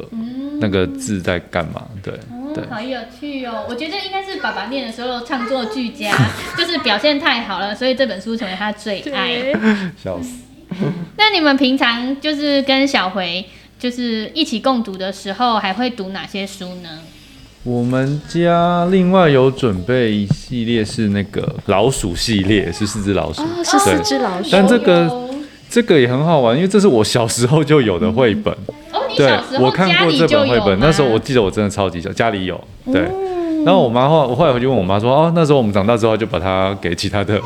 [0.62, 1.88] 那个字在干嘛。
[2.03, 2.13] 对。
[2.51, 3.63] 对好有趣哦！
[3.69, 6.12] 我觉得应该是爸爸念的时候唱作俱佳，
[6.57, 9.53] 就是表现太好了，所以这本书成为他最爱。
[10.03, 10.39] 笑死！
[11.31, 13.45] 那你们平常就是跟小回
[13.77, 16.89] 就是一起共读的时候，还会读哪些书呢？
[17.61, 24.49] 我们家另外有准备一系列是那个老鼠系列，是四只老鼠，哦、是四只老鼠。
[24.51, 25.29] 但这个
[25.69, 28.51] 这个也很好玩，因为这是我小时候就有的绘本。
[28.91, 32.59] 嗯对，我看过这本绘本，那时候我记得我真的超级小，家里有。
[32.91, 33.01] 对，
[33.63, 37.39] 然后我妈后来，我后来回去问我妈说，哦，那时候我们长大之后就把它给其他的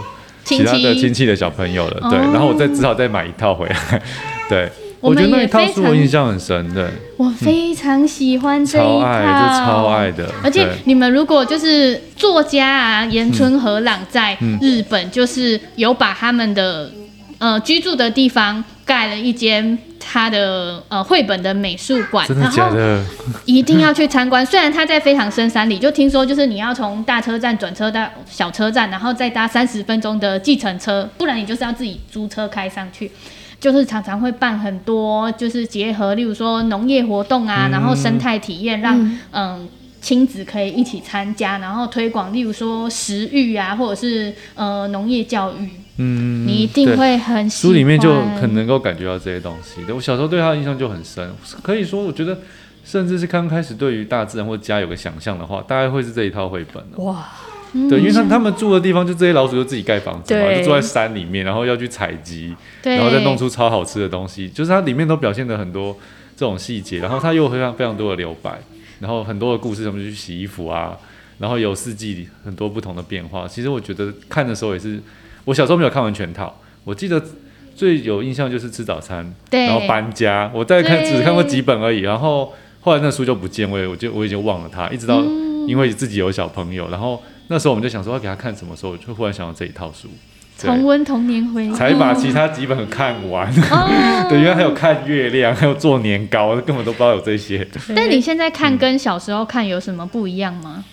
[0.43, 2.09] 其他的亲戚的小朋友了。
[2.09, 4.01] 对，然后我再只好再买一套回来。
[4.49, 6.73] 对，我觉得那一套书我印象很深。
[6.73, 6.85] 对，
[7.17, 10.31] 我非常喜欢这一套，超爱，就超爱的。
[10.43, 16.91] 而且你们如果就是作家啊，岩村和朗在日本就是有把他们的。
[17.39, 22.97] 呃，居住的地方盖了一间他的呃绘本的美术馆，真的假的？
[22.97, 24.45] 然后一定要去参观。
[24.45, 33.11] 虽然他在非常深山里，就听说就是你要从大车站转车到小车站，然后再搭三十分钟的计程车，不然你就是要自己租车开上去。
[33.59, 39.19] 就是常常会办很多，就是结合，例如说农业活动啊，嗯、然后生态体验，让嗯。
[39.31, 39.59] 呃
[40.03, 45.69] 亲子可以一起参加，然后推广，例如说食育啊，或者是呃农业教育。
[45.97, 47.71] 嗯，你一定会很喜欢。
[47.71, 49.83] 书里面就很能够感觉到这些东西。
[49.85, 52.39] 对，我小时候对他的印象就很深，可以说，我觉得
[52.83, 56.83] 甚至是刚开始对于大自然或家有个想象的话，大概会是这一套绘本。
[57.05, 57.27] 哇，
[57.89, 65.95] 对，因为他他们住的地方就这些老鼠就自己盖房子嘛，就住在山里面，然后要去采集，然后再弄出超好吃的东西，就是它里面都表现了很多
[66.35, 68.59] 这种细节，然后它又非常非常多的留白。
[68.99, 70.97] 然后很多的故事，他们就去洗衣服啊，
[71.37, 73.45] 然后有四季很多不同的变化。
[73.45, 74.97] 其实我觉得看的时候也是，
[75.45, 76.53] 我小时候没有看完全套，
[76.83, 77.21] 我记得
[77.75, 81.99] 最有印象就是吃早餐，对然后搬家，我大概看只看过几本而已。
[81.99, 85.21] 然后后来那书就不见，我也我就我已经忘了它，一直到
[85.67, 90.07] 因为自己有小朋友，然后那时候我们就想说要给他看什么时候，就忽然想到这一套书。
[90.55, 93.51] 重温童年回忆，才把其他几本看完。
[93.71, 93.89] 哦、
[94.29, 97.67] 对，原来还有看月亮，还有做年糕，根本都不知道有这些。
[97.95, 100.85] 但你现在看跟小时候看有什么不一样吗？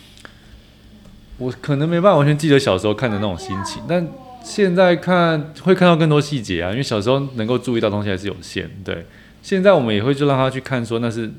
[1.36, 4.04] 我可能没办法完全记得小时候看的那种心情，但
[4.42, 6.70] 现在看会看到更多细节啊。
[6.70, 8.70] 因为小时候能够注意到东西还是有限。
[8.84, 9.04] 对，
[9.42, 11.30] 现在我们也会就让他去看，说那是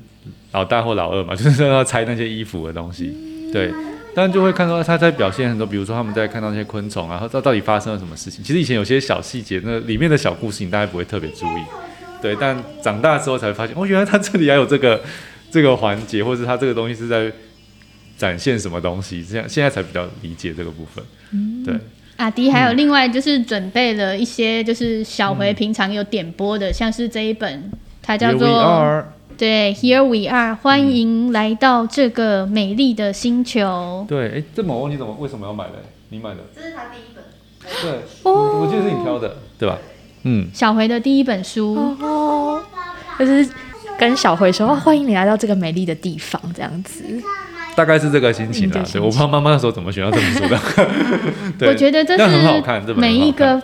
[0.52, 3.14] 老大或老二嘛， 就是让他拆那些衣服的东西。
[3.52, 3.72] 对。
[4.14, 8.44] 但就会看到他在表现很多，比如说他们在看到那些昆虫啊，然后到到底发生了什么事情。
[8.44, 11.62] 其实以前有些小细节，那里面的小故事你大概不会特别注意，
[12.20, 12.36] 对。
[12.38, 15.00] 但长大之后才会发现，哦，原来他这里还有这个
[15.50, 17.32] 这个环节，或者他这个东西是在
[18.18, 21.02] 展现什么东西，这样现在才比较理解这个部分。
[21.30, 21.74] 嗯，对。
[22.22, 27.68] 阿迪还有另外就是准备了一些，就是小回平常有点播的，嗯、像是这一本，
[28.00, 29.04] 它叫做。
[29.36, 34.06] 对，Here we are，欢迎来到这个美丽的星球。
[34.08, 35.72] 对，哎，这本我忘记怎么为什么要买嘞？
[36.10, 36.36] 你买的？
[36.54, 37.24] 这是他第一本。
[37.82, 39.76] 对，哦，我记得是你挑的，对吧？
[40.22, 40.48] 嗯。
[40.54, 42.62] 小回的第一本书，哦，
[43.18, 43.48] 就是
[43.98, 47.02] 跟小回说，欢迎你来到这个美丽的地方，这样子。
[47.74, 48.84] 大概是这个心情啦。
[48.92, 50.58] 对，我不知道妈妈那时候怎么学到这本书的。
[51.58, 53.60] 对，我觉得这是每一个。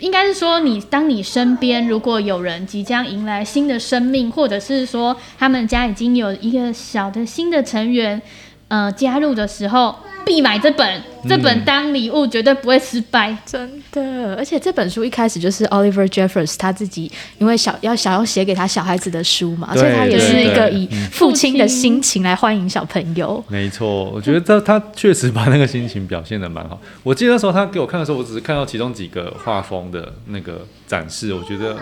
[0.00, 8.20] 应该是说，你当你身边如果有人即将迎来新的生命，或者是说他们家已经有一个小的新的成员，
[8.68, 9.94] 呃，加入的时候。
[10.26, 14.34] 必买这本，这本当礼物绝对不会失败，嗯、真的。
[14.34, 23.40] 而且这本书一开始就是 Oliver Jeffers 他自己，因为小要想要写给他小孩子的书嘛，所以他也是一个以父亲的心情来欢迎小朋友。
[23.46, 26.76] 没错，我觉得他他确实把那个心情表现的蛮好。
[27.04, 31.76] 我记得那时候他给我看的时候，我只是看到其中几个画风的那个展示，我觉得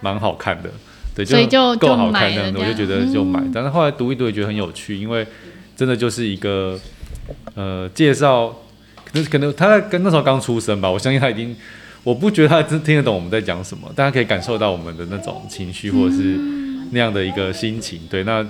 [0.00, 0.70] 蛮好看的，
[1.16, 3.42] 对，就够好看的，我就觉得就买。
[3.52, 5.26] 但是后来读一读也觉得很有趣，因为
[5.78, 6.78] 真的就是一个。
[7.54, 8.48] 呃，介绍，
[9.04, 11.54] 可能可能他在跟那时候刚出生吧，我相信他已经，
[12.02, 16.38] 我不觉得他真听得懂我们在讲什么，但他可以感受到我们的那种情绪或者是
[16.90, 18.00] 那样的一个心情。
[18.08, 18.46] 对，那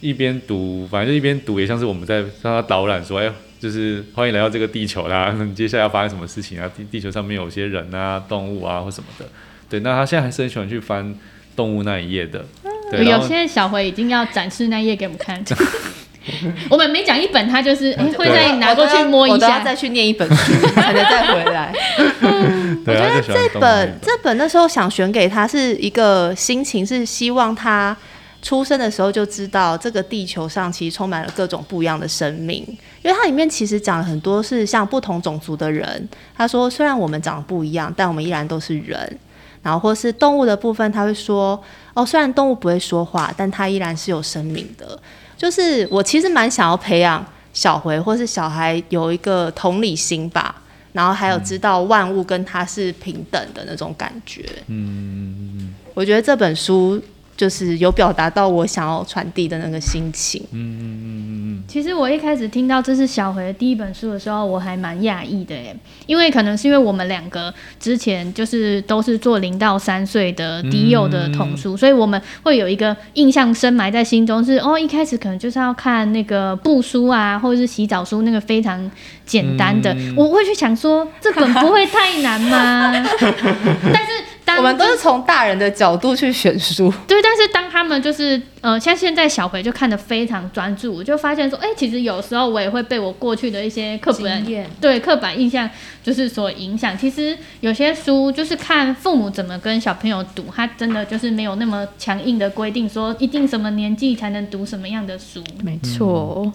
[0.00, 6.70] 一边读，反正就一边读，也像是我们在让他导览说，哎，就是欢迎来到这个地球啦，那 接下来要发生什么事情啊？
[6.76, 9.26] 地地球上面有些人啊、动物啊或什么的。
[9.68, 11.12] 对，那他现在还是很喜欢去翻
[11.56, 12.44] 动物那一页的。
[12.92, 15.42] 对，有些小回已经要展示那一页给我们看。
[16.68, 21.72] 我们每讲一本，他就是哎，会再拿过去摸一下，再去念一本书， 才能再回来。
[22.86, 27.96] 我觉得这本这本那时候想选给他是一个心情，是希望他
[28.42, 32.64] 出生的时候就知道这个地球上其实充满了各种不一样的生命，
[33.02, 36.08] 因为它里面其实讲了很多是像不同种族的人。
[36.36, 39.18] 他说，虽然我们长得不一样，但我们依然都是人。
[39.62, 44.98] 然后或是动物的部分，他会说，哦，虽然动物不会说话，但它依然是有生命的。
[45.40, 47.24] 就是我其实蛮想要培养
[47.54, 50.54] 小回或是小孩有一个同理心吧，
[50.92, 54.44] 然后还有知道万物跟他是平等的那种感觉。
[54.66, 57.02] 嗯，我觉得这本书
[57.40, 60.42] 就是有表达到我想要传递的那个心情。
[60.52, 65.74] 嗯嗯嗯嗯嗯，其实我一开始听到这是小回的第一本书的时候，我还蛮讶异的诶，
[66.04, 78.90] 因为可能是因为我们两个之前就是都是做零到三岁的低幼的童书，嗯、所以我们会有一个印象深埋在心中是，是哦，一开始可能就是要看那个布书啊，或者是洗澡书那个非常
[79.24, 82.92] 简单的，嗯、我会去想说这本不会太难吗？
[83.94, 84.10] 但是。
[84.56, 87.20] 我们都是从大人的角度去选书，对。
[87.22, 94.44] 但是当他们就是呃，像现在小回就看得非常专注，我就发现说，哎、欸，其实有时候我也会被我过去的一些刻板
[94.80, 95.68] 对刻板印象
[96.02, 96.96] 就是所影响。
[96.98, 105.42] 其实有些书就是看父母怎么跟小朋友读，他真的就是没有那么强硬的规定，说一定什么年纪才能读什么样的书。
[105.62, 106.52] 没错，嗯、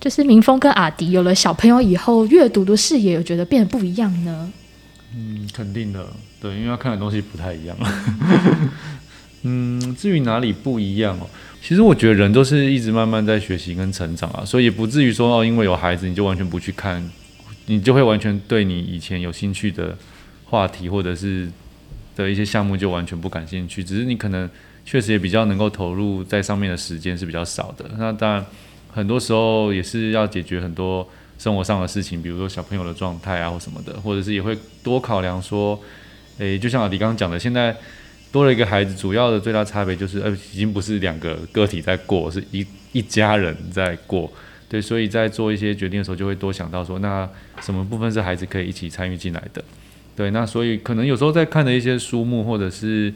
[0.00, 4.52] 就是明峰跟阿迪有了小朋友以后，阅读的视野有觉得变得不一样呢？
[5.14, 6.06] 嗯，肯定的。
[6.42, 7.76] 对，因为他看的东西不太一样。
[9.44, 11.26] 嗯，至于哪里不一样哦，
[11.62, 17.08] 其实我觉得人都是一直慢慢在学习跟成长啊，所以也不至于说哦，因为有孩子你就完全不去看，
[17.66, 19.96] 你就会完全对你以前有兴趣的
[20.46, 21.48] 话题或者是
[22.16, 23.84] 的一些项目就完全不感兴趣。
[23.84, 24.50] 只是你可能
[24.84, 27.84] 确实也比较能够投入在上面的时间是比较少的。
[27.98, 28.46] 那当然，
[28.92, 35.80] 很多时候也是要解决很多生活上的事情，比如说小朋友的状态啊或什么的，或者是也会多考量说。
[36.38, 37.76] 诶，就像阿迪刚刚讲的，现在
[38.30, 44.32] 多了一个孩子，主要的最大差别就是，呃，已经不是两个个体在过，是一一家人在过。
[44.68, 47.28] 对，所以在做一些决定的时候，就会多想到说，那
[47.60, 49.62] 什么部分是孩子可以一起参与进来的？
[50.16, 53.12] 对，那所以可能有时候在看的一些书目，或者是，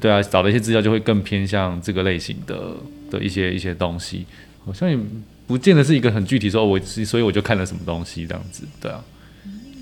[0.00, 2.74] 对啊，找的一些资料，就会更偏向这个类型的
[3.10, 4.24] 的一些一些东西，
[4.64, 4.98] 好像也
[5.46, 9.04] 不见得是一个很具体说，我所以我就看了什么东西这样子，对啊，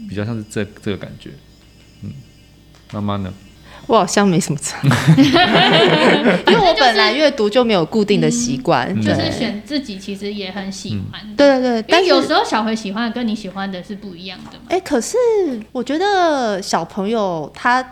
[0.09, 1.31] 比较像是这这个感觉。
[2.95, 3.33] 妈妈呢？
[3.87, 4.79] 我好像没什么差，
[6.47, 11.21] 因为我本来阅读就没有固定的习惯，嗯，就是选自己其实也很喜欢。
[11.23, 14.57] 嗯、对对对，但有时候小回喜欢的跟你喜欢的是不一样的。
[14.71, 15.19] 哎、欸，可是
[15.71, 17.85] 我觉得小朋友他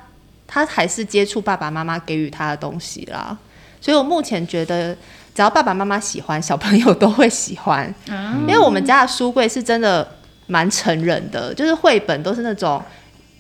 [0.47, 3.37] 他还是接触爸爸妈妈给予他的东西啦，
[3.79, 4.95] 所以我目前觉得
[5.35, 7.95] 只要爸爸妈妈喜欢，小朋友都会喜欢。
[8.09, 10.11] 嗯，因为我们家的书柜是真的
[10.47, 12.83] 蛮成人的，就是绘本都是那种。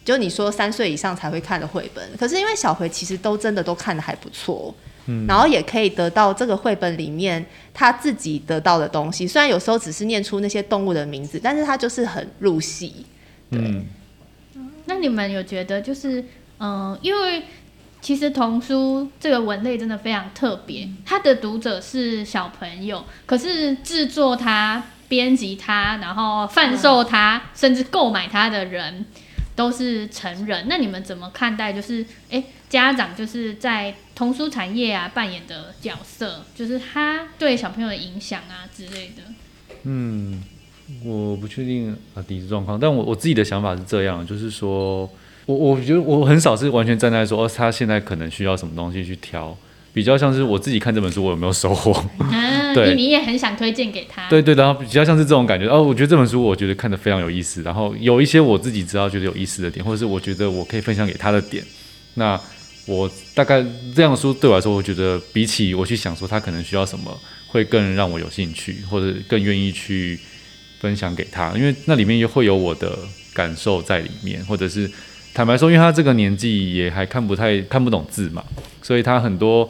[0.05, 4.75] 就你说三岁以上才会看的绘本，可是因为小回其实都真的都看的还不错，
[5.07, 9.29] 嗯，然后也可以得到这个绘本里面他自己得到的东西。
[9.29, 13.07] 虽然有时候只是念出那些动物的名字，但是他就是很入戏。
[13.49, 13.87] 对，嗯，
[14.87, 16.21] 那你们有觉得就是，
[16.59, 17.45] 嗯、呃，因为
[18.01, 29.07] 其实童书这个文类真的非常特别，它的读者是小朋友，可是制作它、编辑它、然后贩售它，嗯、甚至购买它的人。
[29.55, 31.73] 都是成人，那你们怎么看待？
[31.73, 39.23] 就是，哎、欸，家长就是在童书产业啊扮演的角色，就是他对小朋友的影响啊之类的。
[39.83, 40.43] 嗯，
[41.05, 45.09] 我不确定啊，底子状况，但我我自己的想法是这样，就是说
[45.47, 49.57] 我我觉得我很少是完全站在说，哦，他现在可能需要什么东西去挑。
[49.95, 51.93] 比较像是我自己看这本书，我有没有收获？
[52.19, 54.27] 嗯、 对，你也很想推荐给他。
[54.31, 55.67] 对对，然后比较像是这种感觉。
[55.67, 57.63] 哦，我觉得这本书，我觉得看的非常有意思。
[57.63, 61.63] 然后有一些我自己知道觉得有意思的点，或者是我觉得我可以分享给他的点。
[62.15, 62.41] 那
[62.87, 63.63] 我大概
[63.95, 67.15] 这样的书对我来说，我觉得比起我去想说他可能需要什么，
[67.49, 70.19] 会更让我有兴趣，或者更愿意去
[70.81, 72.99] 分享给他，因为那里面又会有我的
[73.35, 74.91] 感受在里面，或者是。
[75.35, 78.45] 坦白说，因为他这个年纪也还看不太看不懂字嘛，
[78.83, 79.69] 所以他很多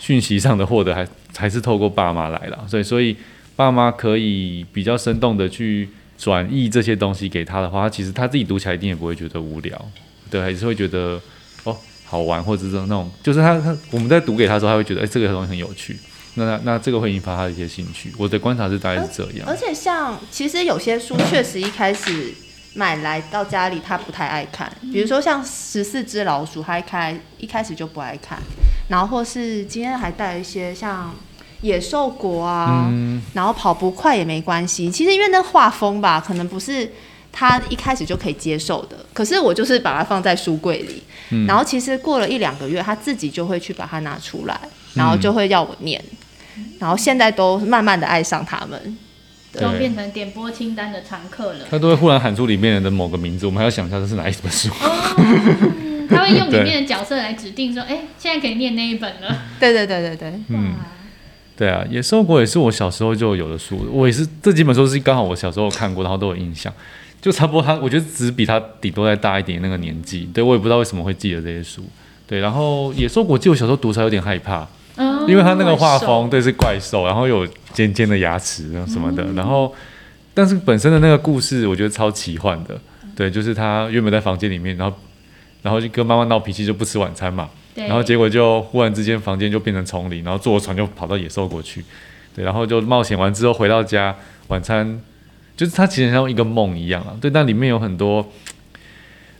[0.00, 3.16] 讯息上的获得还 还是透过爸妈来了，所以所以
[3.54, 5.88] 爸妈可以比较生动的去
[6.18, 9.80] 转译这些东西给他的话，他其实他自己读起来一定也不会觉得无聊，
[10.28, 11.20] 对，还是会觉得
[11.62, 15.96] 哦好玩，或者是那种就是他他我们在读给他的时候，他会觉得哎这个东西很有趣，
[16.34, 18.10] 那那那这个会引发他的一些兴趣。
[18.18, 22.34] 我的观察是大概是这样，而且像其实有些书确实一开始。
[22.76, 24.70] 买来到家里，他不太爱看。
[24.92, 28.38] 比如说像十四只老鼠，他一开一开始就不爱看。
[28.88, 31.14] 然后或是今天还带了一些像
[31.62, 34.90] 野兽国啊，嗯、然后跑不快也没关系。
[34.90, 36.92] 其实因为那画风吧，可能不是
[37.32, 39.06] 他一开始就可以接受的。
[39.14, 44.60] 可是我就是把它放在书柜里，嗯、然后其实过了一两个月，他自己就会去把它拿出来，
[44.92, 46.04] 然后就会要我念。
[46.78, 48.98] 然后现在都慢慢的爱上他们。
[49.56, 51.60] 就变成点播清单的常客了。
[51.70, 54.68] 他都会忽然喊出里面的某个名字，我们还要想一下这是哪一本书。
[54.68, 59.42] 哦， 他会用里面的角色来指定说，哎、欸，现在可以念那一本了。
[59.58, 60.74] 对对对对对，嗯，
[61.56, 66.72] 对啊，野兽国也是我小时候就有的书，我也是这几本书是刚好我小时候看过，然后都有印象，
[67.20, 71.82] 就差不多他，我觉得只比他顶多再大一点那个年纪，对我也不知道为什么会记得这些书。
[72.28, 74.66] 对，然后野兽国记得我小时候读起来有点害怕，
[74.96, 79.34] 嗯因为他那个画风对是怪兽，然后有尖尖的牙齿什么的，嗯。
[79.34, 79.74] 然后
[80.32, 82.78] 但是本身的那个故事我觉得超奇幻的，
[83.14, 84.96] 对，就是他原本在房间里面，然后
[85.62, 87.86] 然后就跟妈妈闹脾气就不吃晚餐嘛，对。
[87.86, 91.84] 然后结果就忽然之间房间就变成丛林，然后坐船就跑到野兽国去，
[92.34, 94.14] 对，然后就冒险完之后回到家
[94.48, 95.00] 晚餐，
[95.56, 98.26] 就是他其实像一个梦一样啊，对，但里面有很多，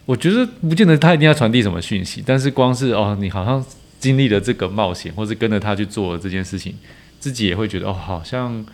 [0.05, 3.65] 我觉得不见得他一定要传递什么讯息，但是光是哦，你好像
[3.99, 6.75] 经历了这个冒险，或是跟着他去做了这件事情，
[7.19, 8.65] 自己也会觉得哦，好像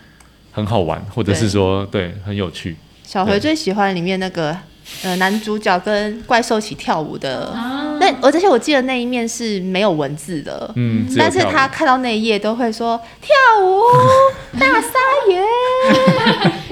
[0.50, 4.56] 很好玩，或者是说对很有趣，小回最喜欢里面那个
[5.02, 7.98] 呃男主角跟怪兽一起跳舞的，啊。
[8.00, 13.32] 那而且我记得那一面是没有文字的，嗯，但是他看到那一页都会说跳
[13.64, 13.80] 舞
[14.58, 14.98] 大撒
[15.30, 15.40] 野，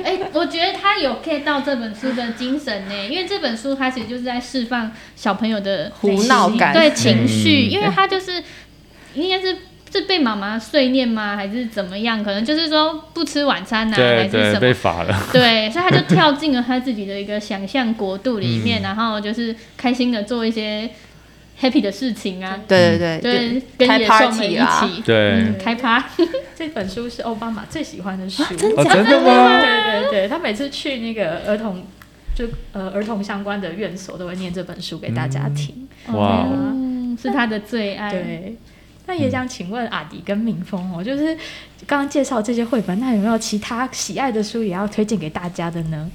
[0.03, 6.73] 哎、我觉得他有 get 到这本书的精神呢，因为这本书它其实就是在释放小朋友的胡闹感。
[6.73, 7.71] 对情绪，嗯。
[7.71, 8.43] 因为他就是
[9.15, 9.57] 应该是
[9.93, 12.23] 是被妈妈碎念吗，还是怎么样？
[12.23, 14.61] 可能就是说不吃晚餐呐、啊，还是什么？
[14.61, 18.85] 被罚了，对，所以他就跳进了他自己的一个想象国度里面， 嗯。
[18.85, 20.89] 然后就是开心的做一些
[21.61, 25.33] happy 的事情啊，对 对对，对，就开跟野兽们一起，对。
[25.33, 26.05] 嗯，开趴，
[26.57, 28.43] 这本书是奥巴马最喜欢的书，
[28.77, 29.61] 哦，真的吗？
[29.61, 31.85] 对对对，他每次去那个儿童
[32.35, 35.87] 就呃儿童相关的院所，都会念这本书给大家听。
[36.13, 36.47] 哇
[37.21, 38.11] 是他的最爱。
[38.11, 38.57] 对，
[39.07, 41.35] 那也想请问阿迪跟明峰哦，就是
[41.87, 46.11] 刚刚介绍这些绘本，那有没有其他喜爱的书也要推荐给大家的呢？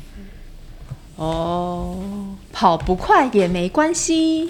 [1.18, 4.50] 哦，跑不快也没关系。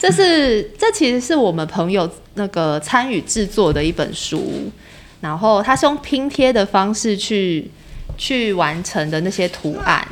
[0.00, 4.72] 这是这其实是我们朋友那个参与制作的一本书，
[5.20, 7.70] 然后他是用拼贴的方式去
[8.16, 10.08] 去完成的那些图案，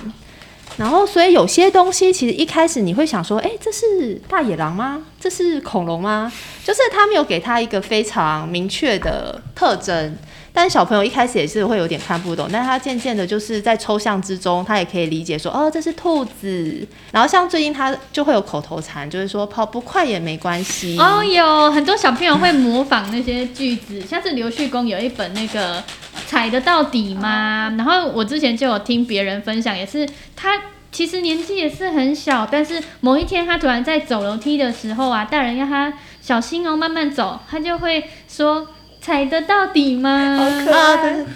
[0.76, 5.02] 然后所以有些东西其实一开始你会想说，哎，这是大野狼吗？
[5.18, 6.30] 这是恐龙吗？
[6.62, 10.14] 就是他没有给他一个非常明确的特征。
[10.60, 16.84] 但小朋友一开始也是会有点看不懂，但是他渐渐的，就是在抽象之中，他也可以理解说，哦，这是兔子。
[17.12, 20.98] 然后像最近他就会有口头禅，就是说跑不快也没关系。
[20.98, 25.80] 哦，有很多小朋友会模仿那些句子，像是刘旭公有一本那个
[26.26, 27.72] 踩得到底吗？
[27.78, 30.04] 然后我之前就有听别人分享，也是
[30.34, 38.66] 他其实年纪也是很小，但是某一天他突然在走楼梯的时候啊，大人要他小心哦，慢慢走，他就会说。
[39.08, 40.36] 踩得到底吗？
[40.38, 41.26] 好可爱啊，对对对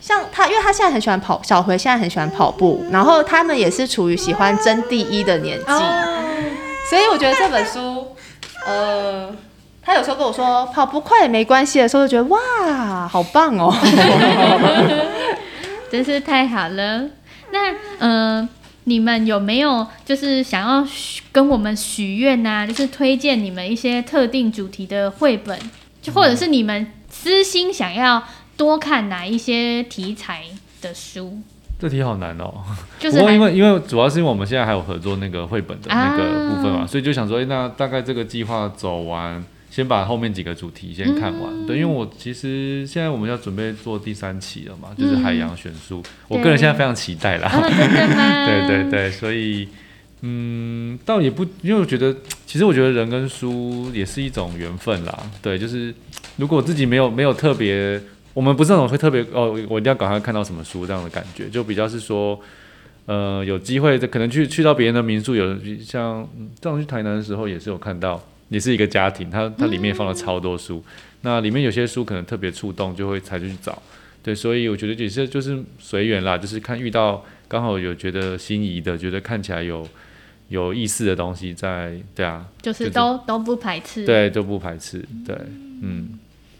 [0.00, 5.64] 像他，因为他现在很喜欢跑，小回现在很喜欢跑步，然后他们也是处于喜欢争第一的年纪，
[6.90, 8.16] 所以我觉得这本书，
[8.66, 9.30] 呃，
[9.80, 13.72] 他有时候跟我说跑不快也没关系的时候，就觉得哇，好棒哦，
[15.88, 17.04] 真是太好了。
[17.52, 18.48] 那呃，
[18.84, 22.66] 你们有没有就是想要许跟我们许愿呐？
[22.66, 25.56] 就是推荐你们一些特定主题的绘本，
[26.02, 26.90] 就或者是你们。
[27.22, 28.22] 私心想要
[28.56, 30.44] 多看哪一些题材
[30.80, 31.42] 的书？
[31.78, 32.64] 这题好难哦。
[32.98, 41.42] 就是不过因为因为主要是因为我们现在还有合作那个绘本的那个部分嘛，啊、所以就想说，哎，那大概这个计划走完，先把后面几个主题先看完。
[41.50, 47.50] 嗯、对，因为我其实现在我们要准备做第三期了嘛，就是海洋选书，嗯、我个人现在非常期待啦。
[47.52, 49.68] 对对对，所以
[50.22, 52.14] 嗯，倒也不，因为我觉得，
[52.46, 55.30] 其实我觉得人跟书也是一种缘分啦。
[55.42, 55.94] 对，就是。
[56.36, 58.00] 如果自己没有没有特别，
[58.32, 62.40] 我们不是那种会特别哦，我一定要赶快看到什么书这样的感觉，就比较是说，
[63.04, 65.54] 呃，有机会可能去去到别人的民宿，有
[65.84, 66.26] 像
[66.58, 68.18] 这样去台南的时候也是有看到，
[68.48, 70.82] 也是一个家庭，它它里面放了超多书，
[71.20, 73.82] 那里面有些书可能特别触动，就会才去找，
[74.22, 79.84] 对，所以我觉得也是就是随缘啦，就是看遇到刚好有觉得心仪的，觉得看起来有
[80.46, 85.36] 有意思的东西在，对啊，就是都、就是、都不排斥，对，都不排斥，对，
[85.82, 86.16] 嗯。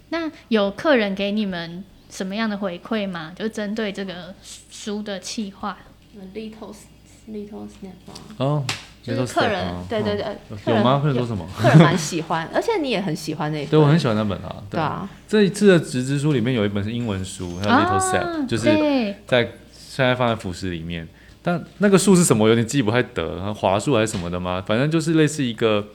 [0.08, 3.32] 那有客人给你们什么样的回馈吗？
[3.36, 4.34] 就针对这个
[4.68, 5.78] 书的企划。
[6.34, 6.74] Little
[7.30, 7.92] Little Snap
[8.38, 8.64] 哦，
[9.00, 10.98] 就是客人，对对对，有吗？
[11.00, 11.46] 客人说什么？
[11.56, 13.68] 客人蛮喜欢， 而且你也很喜欢那本。
[13.68, 14.56] 对，我很喜欢那本啊。
[14.68, 19.48] 对啊，这一次的直之书里面有一本是英文书，还有 Little Snap，就是在
[20.00, 21.06] 现在放在福斯里面。
[21.42, 22.48] 但那个树是什么？
[22.48, 24.62] 有点记不太得，华树还是什么的吗？
[24.66, 25.86] 反正就是类似一个。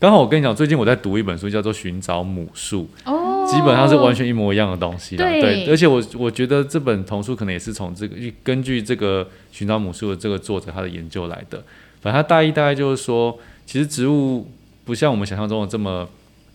[0.00, 5.24] 刚好我跟你讲，最近我在读一本书，叫做《寻找母树》，哦，基本上是完全一模一样的东西啦。
[5.24, 11.62] 对，对，而且我我觉得这本童书可能也是从这个根据这个《寻找母树》的这个作者他的研究来的。
[12.00, 14.50] 反正他大意大概就是说，其实植物
[14.84, 16.08] 不像我们想象中的这么，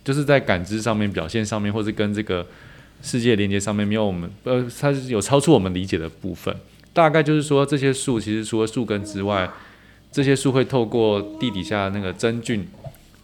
[0.04, 2.46] 就是在感知上面、表现上面，或是跟这个
[3.00, 6.54] 世界连接上面，没有我们呃，它是有超出我们理解的部分。
[6.98, 9.48] 大概就是说，这些树其实除了树根之外，
[10.10, 12.66] 这些树会透过地底下那个真菌。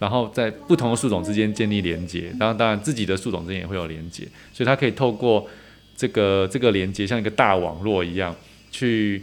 [0.00, 5.48] 然后在不同的树种之间建立连接，然后当然自己的树种之间也会有连接，所以它可以透过
[5.96, 8.34] 这个这个连接，像一个大网络一样
[8.70, 9.22] 去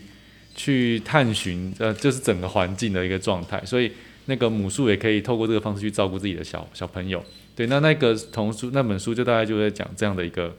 [0.56, 3.62] 去探寻，呃，就是整个环境的一个状态。
[3.66, 3.91] 所以
[4.26, 7.24] 那个母树也可以透过这个方式去照顾自己的小小朋友。
[7.54, 10.56] 对，那那个童书那本书就大概就在讲这样的一个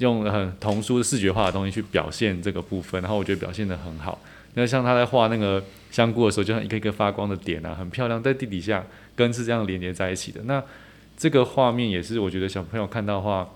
[0.00, 4.20] 用很童书的视觉化的东西去表现这个部分，然后我觉得表现的很好。
[4.54, 8.84] 那像他在画那个香菇的时候，就像一个一个发光的点啊，很漂亮，在地底下
[9.14, 10.40] 根是这样连接在一起的。
[10.44, 10.60] 那
[11.16, 13.48] 这个画面也是我觉得小朋友看到的话，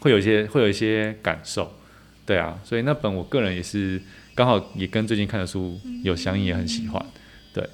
[0.00, 1.72] 会有一些会有一些感受，
[2.24, 4.00] 对啊，所以那本我个人也是
[4.34, 7.04] 刚好也跟最近看的书有相应，也很喜欢。
[7.52, 7.68] 对，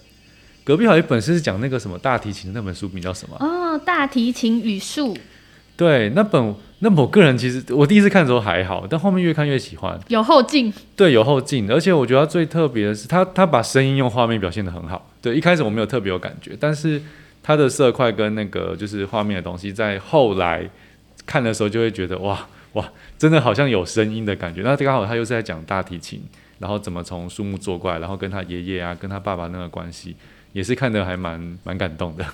[0.65, 3.37] 隔壁还有一本是讲那个什么大提琴那本书名叫什么？
[3.41, 5.15] 哦，大提琴与树。
[5.77, 9.99] 对，那本那本我个人其实我第一次看的时候还好，但后面越看越喜欢。
[10.09, 10.73] 有后劲。
[10.95, 15.11] 对，有后劲，而且我觉得最特别的是，他他把声音用画面表现的很好。
[15.23, 17.01] 对，一开始我没有特别有感觉，但是
[17.43, 20.69] 他的色块跟那个就是画面的东西，在后来
[21.25, 24.61] 看的时候就会觉得哇哇，真的好像有声音的感觉。
[24.61, 26.23] 那刚好他又是在讲大提琴，
[26.59, 30.15] 然后怎么从树木做过来，然后跟他爷爷啊，跟他爸爸那个关系，
[30.53, 32.27] 也是看得还蛮蛮感动的。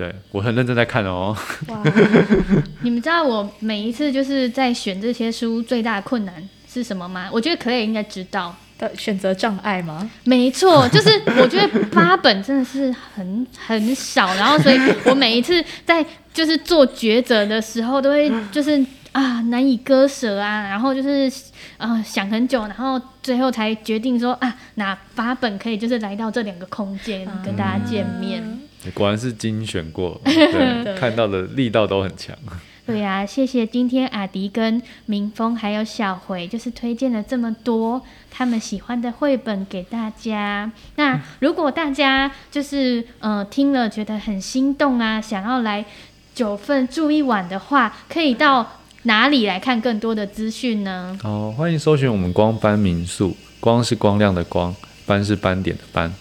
[0.00, 1.36] 对，我很认真在看哦。
[1.66, 1.82] 哇，
[2.80, 6.34] 你们知道我每一次就是在选这些书最大的困难
[6.66, 7.28] 是什么吗？
[7.30, 10.10] 我觉得可以应该知道的选择障碍吗？
[10.24, 18.82] 没错，就是我觉得八本真的是很很少，然后所以我每一次在就是做抉择的时候，都会就是
[19.12, 21.30] 啊难以割舍啊，然后就是
[21.78, 28.60] 呃想很久，然后最后才决定说啊哪八本可以就是来到这两个空间、嗯、跟大家见面。
[28.94, 32.34] 果然是精选过， 对，看到的力道都很强。
[32.86, 40.72] 对呀、啊，谢谢今天阿迪跟明峰还有小回，就是推荐了这么多他们喜欢的绘本给大家。
[40.96, 45.84] 那如果大家就是呃听了觉得很心动啊，想要来
[46.34, 51.18] 九份住一晚的话，可以到哪里来看更多的资讯呢？
[51.24, 54.74] 哦，欢迎搜寻我们光斑民宿，光是光亮的光，
[55.06, 56.12] 斑是斑点的斑，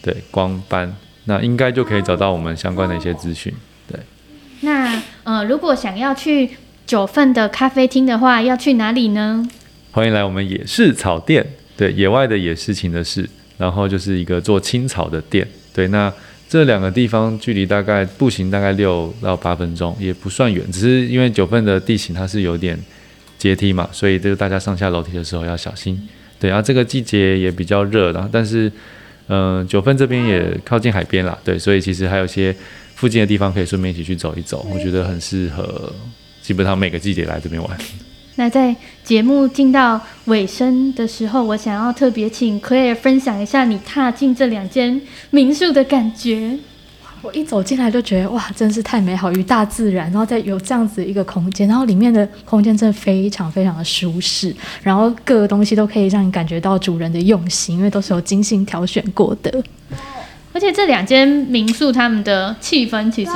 [0.00, 0.94] 对，光斑。
[1.24, 3.52] 那应该就可以找到我们相关的一些资讯，
[3.86, 3.98] 对。
[4.60, 6.50] 那呃，如果想要去
[6.86, 9.46] 九份的咖啡厅的话，要去哪里呢？
[9.90, 11.44] 欢迎来我们野市草店，
[11.76, 13.28] 对，野外的野事情的事，
[13.58, 15.88] 然后就是一个做青草的店，对。
[15.88, 16.12] 那
[16.50, 22.78] 这两个地方距离大概步行大概六到八分钟，也不算远，只是因为九份的地形它是有点
[23.38, 26.08] 阶梯嘛，所以就是大家上下楼梯的时候要小心。
[26.38, 28.70] 对，然后这个季节也比较热，然后但是。
[29.32, 32.52] 嗯，九份这边也靠近海边啦，对，所以其实还有些
[32.96, 35.92] 附近的地方可以顺便一起去走一走，我觉得很适合，
[36.42, 37.78] 基本上每个季节来这边玩。
[38.36, 38.74] 那在
[39.04, 45.00] 节目进到尾声的时候，我想要特别请 Claire 分享一下你踏进这两间
[45.30, 46.58] 民宿的感觉。
[47.22, 59.62] 我一走进来就觉得哇，真是太美好，与大自然，然后再有这样子一个空间，然后里面的空间真的非常非常的舒适，然后各个东西都可以让你感觉到主人的用心，因为都是有精心挑选过的。
[60.54, 63.32] 而且这两间民宿他们的气氛其实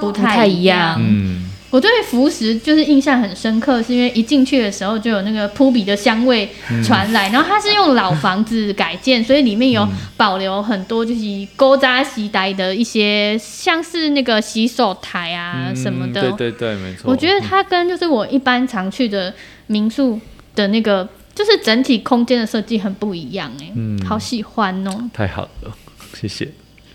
[0.00, 1.50] 不太一样，嗯。
[1.70, 6.48] 我对福食就是印象很深刻，是因为一进去的时候就有那个扑鼻的香味
[6.84, 9.86] 传来，嗯、然后它是用老房子改建，所以里面有
[10.16, 11.20] 保留很多就是
[11.56, 16.22] 勾扎时代的一些，像是那个洗手台啊什么的。
[16.22, 17.10] 嗯、对对对，没错。
[17.10, 19.34] 我觉得它跟就是我一般常去的
[19.66, 20.18] 民宿
[20.54, 25.10] 的那个，就是整体空间的设计很不一样哎，嗯，好喜欢哦。
[25.12, 25.76] 太好了，
[26.14, 26.48] 谢谢。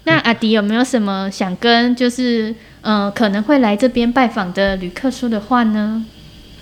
[0.06, 2.56] 那阿迪有没有什么想跟就是？
[2.82, 6.06] 嗯、呃，可能会来这边拜访的旅客说的话呢？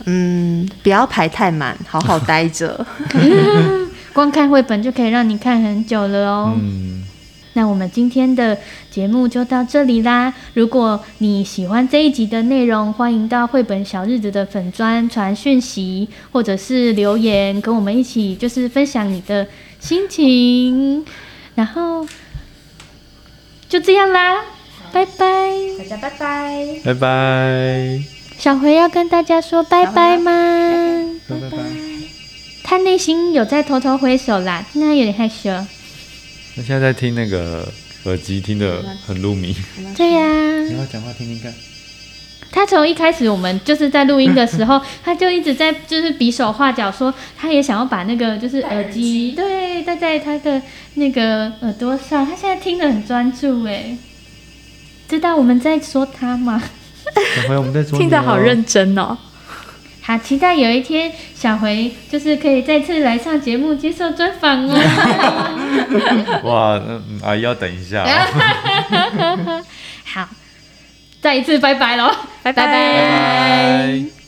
[0.06, 2.86] 嗯，不要排太满，好好待着。
[4.14, 6.54] 光看绘本就可以让你看很久了哦。
[6.56, 7.04] 嗯，
[7.54, 8.58] 那我们今天的
[8.90, 10.34] 节目就到这里啦。
[10.54, 19.48] 如果你喜欢这一集的内容，欢迎到绘本小日子的粉砖传讯息，或者是留言跟我们一起，就是分享你的
[19.80, 21.06] 心情。
[21.56, 22.08] 然后
[23.68, 24.38] 就这样啦。
[24.92, 28.00] 拜拜，大家拜拜，拜拜。
[28.38, 30.32] 小回要跟大家说拜拜吗？
[31.28, 31.58] 拜拜。
[32.64, 35.50] 他内心有在偷偷挥手啦，那有点害羞。
[36.56, 37.68] 他现在在听那个
[38.06, 39.56] 耳机，听得很入迷。
[39.96, 40.64] 对呀、啊。
[40.64, 41.54] 你要讲话听听看。
[42.52, 50.62] 他从一开始我们就是在录音的时候， 他就一直在就是比手画脚，说他也想要把那个就是耳机对戴在他的
[50.96, 52.26] 那个耳朵上。
[52.26, 53.96] 他现在听得很专注哎。
[55.10, 56.62] 知道我们在说他吗？
[57.36, 58.00] 小回，我们在说你哦。
[58.00, 59.18] 听得好认真哦。
[60.02, 64.76] 好期待有一天小回就是可以再次来上节目接受专访哦。
[66.46, 69.64] 哇，嗯，阿姨要等一下哦。
[70.06, 70.30] 好。
[71.22, 74.19] 再一次拜拜喽，拜拜拜拜。